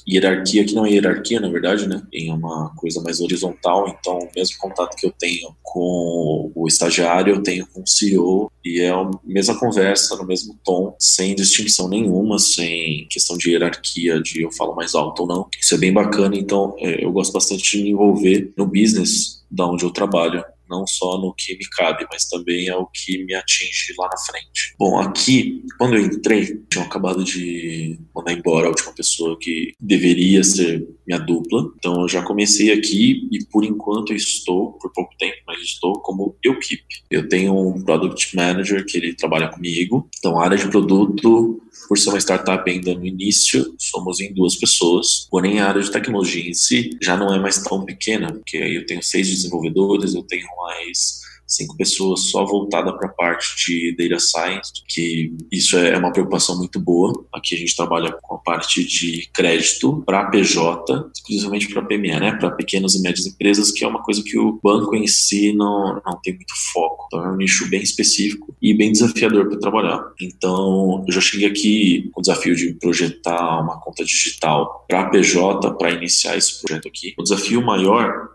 hierarquia, 0.08 0.66
que 0.66 0.74
não 0.74 0.86
é 0.86 0.92
hierarquia, 0.92 1.40
na 1.40 1.50
verdade, 1.50 1.88
né? 1.88 2.02
Em 2.12 2.32
uma 2.32 2.74
coisa 2.76 3.02
mais 3.02 3.20
horizontal. 3.20 3.81
Então, 3.88 4.20
o 4.20 4.30
mesmo 4.36 4.58
contato 4.60 4.96
que 4.96 5.06
eu 5.06 5.12
tenho 5.12 5.56
com 5.62 6.52
o 6.56 6.68
estagiário, 6.68 7.36
eu 7.36 7.44
tenho 7.44 7.66
com 7.68 7.82
o 7.82 7.88
CEO, 7.88 8.52
e 8.64 8.82
é 8.82 8.90
a 8.90 9.10
mesma 9.24 9.58
conversa, 9.58 10.16
no 10.16 10.26
mesmo 10.26 10.60
tom, 10.64 10.96
sem 11.00 11.36
distinção 11.36 11.88
nenhuma, 11.88 12.38
sem 12.40 13.08
questão 13.10 13.38
de 13.38 13.52
hierarquia, 13.52 14.22
de 14.22 14.42
eu 14.44 14.52
falo 14.52 14.76
mais 14.76 14.96
alto 14.96 15.22
ou 15.24 15.28
não. 15.28 15.48
Isso 15.60 15.76
é 15.76 15.78
bem 15.78 15.94
bacana, 15.94 16.36
então 16.36 16.76
é, 16.80 17.04
eu 17.04 17.12
gosto 17.12 17.32
bastante 17.34 17.78
de 17.78 17.84
me 17.84 17.92
envolver 17.92 18.54
no 18.58 18.66
business 18.66 19.42
da 19.50 19.68
onde 19.68 19.84
eu 19.84 19.92
trabalho 19.92 20.44
não 20.72 20.88
só 20.88 21.20
no 21.20 21.34
que 21.34 21.58
me 21.58 21.66
cabe, 21.70 22.08
mas 22.10 22.26
também 22.26 22.70
ao 22.70 22.90
que 22.92 23.24
me 23.26 23.36
atinge 23.36 23.94
lá 24.00 24.08
na 24.08 24.18
frente. 24.18 24.74
Bom, 24.80 24.98
aqui, 24.98 25.64
quando 25.78 25.96
eu 25.96 26.06
entrei, 26.06 26.64
tinham 26.70 26.86
acabado 26.86 27.24
de 27.24 28.00
mandar 28.16 28.34
embora 28.34 28.68
a 28.68 28.70
última 28.70 28.94
pessoa 28.94 29.38
que 29.40 29.74
deveria 29.80 30.44
ser 30.44 30.88
minha 31.06 31.20
dupla, 31.20 31.72
então 31.78 32.02
eu 32.02 32.08
já 32.08 32.24
comecei 32.24 32.72
aqui 32.72 33.28
e 33.32 33.44
por 33.52 33.66
enquanto 33.66 34.14
estou, 34.14 34.74
por 34.74 34.92
pouco 34.94 35.14
tempo, 35.18 35.38
mas 35.46 35.62
estou 35.62 36.00
como 36.00 36.36
equipe. 36.62 37.04
Eu 37.10 37.28
tenho 37.28 37.58
um 37.58 37.82
Product 37.82 38.36
Manager 38.36 38.86
que 38.86 38.98
ele 38.98 39.14
trabalha 39.14 39.50
comigo, 39.50 40.08
então 40.18 40.40
a 40.40 40.46
área 40.46 40.58
de 40.58 40.68
produto 40.70 41.62
por 41.88 41.98
ser 41.98 42.10
uma 42.10 42.20
startup 42.20 42.70
ainda 42.70 42.94
no 42.94 43.06
início, 43.06 43.76
somos 43.78 44.20
em 44.20 44.34
duas 44.34 44.56
pessoas, 44.56 45.28
porém 45.30 45.60
a 45.60 45.68
área 45.68 45.82
de 45.82 45.92
tecnologia 45.92 46.50
em 46.50 46.54
si 46.54 46.92
já 47.02 47.18
não 47.18 47.34
é 47.34 47.40
mais 47.40 47.62
tão 47.62 47.84
pequena, 47.84 48.32
porque 48.32 48.58
aí 48.58 48.76
eu 48.76 48.86
tenho 48.86 49.04
seis 49.04 49.28
desenvolvedores, 49.28 50.14
eu 50.14 50.24
tenho 50.24 50.48
mais 50.58 51.22
cinco 51.52 51.76
pessoas 51.76 52.32
só 52.32 52.46
voltada 52.46 52.94
para 52.94 53.08
a 53.08 53.12
parte 53.12 53.56
de 53.66 53.96
data 53.96 54.20
science, 54.20 54.72
que 54.88 55.34
isso 55.52 55.78
é 55.78 55.98
uma 55.98 56.12
preocupação 56.12 56.58
muito 56.58 56.80
boa. 56.80 57.26
Aqui 57.34 57.56
a 57.56 57.58
gente 57.58 57.76
trabalha 57.76 58.16
com 58.22 58.36
a 58.36 58.38
parte 58.38 58.84
de 58.86 59.28
crédito 59.34 60.04
para 60.06 60.26
PJ, 60.26 61.12
exclusivamente 61.16 61.68
para 61.70 61.84
PME, 61.84 62.20
né, 62.20 62.32
para 62.34 62.52
pequenas 62.52 62.96
e 62.96 63.02
médias 63.02 63.28
empresas, 63.28 63.72
que 63.72 63.84
é 63.84 63.88
uma 63.88 64.02
coisa 64.02 64.24
que 64.24 64.38
o 64.38 64.60
banco 64.64 64.96
em 64.96 65.08
si 65.08 65.54
não, 65.54 66.02
não 66.06 66.20
tem 66.22 66.34
muito 66.34 66.54
foco. 66.74 67.06
Então 67.08 67.26
é 67.26 67.32
um 67.32 67.38
nicho 67.38 67.70
bem 67.70 67.82
específico 67.82 68.56
e 68.62 68.74
bem 68.74 68.92
desafiador 68.92 69.48
para 69.50 69.60
trabalhar. 69.60 70.04
Então 70.20 71.04
eu 71.08 71.14
já 71.14 71.22
cheguei 71.22 71.48
aqui 71.48 72.10
com 72.14 72.22
o 72.22 72.24
desafio 72.24 72.56
de 72.56 72.74
projetar 72.74 73.62
uma 73.62 73.80
conta 73.80 74.04
digital 74.04 74.86
para 74.88 75.10
PJ 75.10 75.74
para 75.78 75.92
iniciar 75.92 76.38
esse 76.38 76.62
projeto 76.62 76.88
aqui. 76.88 77.14
O 77.18 77.24
desafio 77.24 77.62
maior 77.62 78.30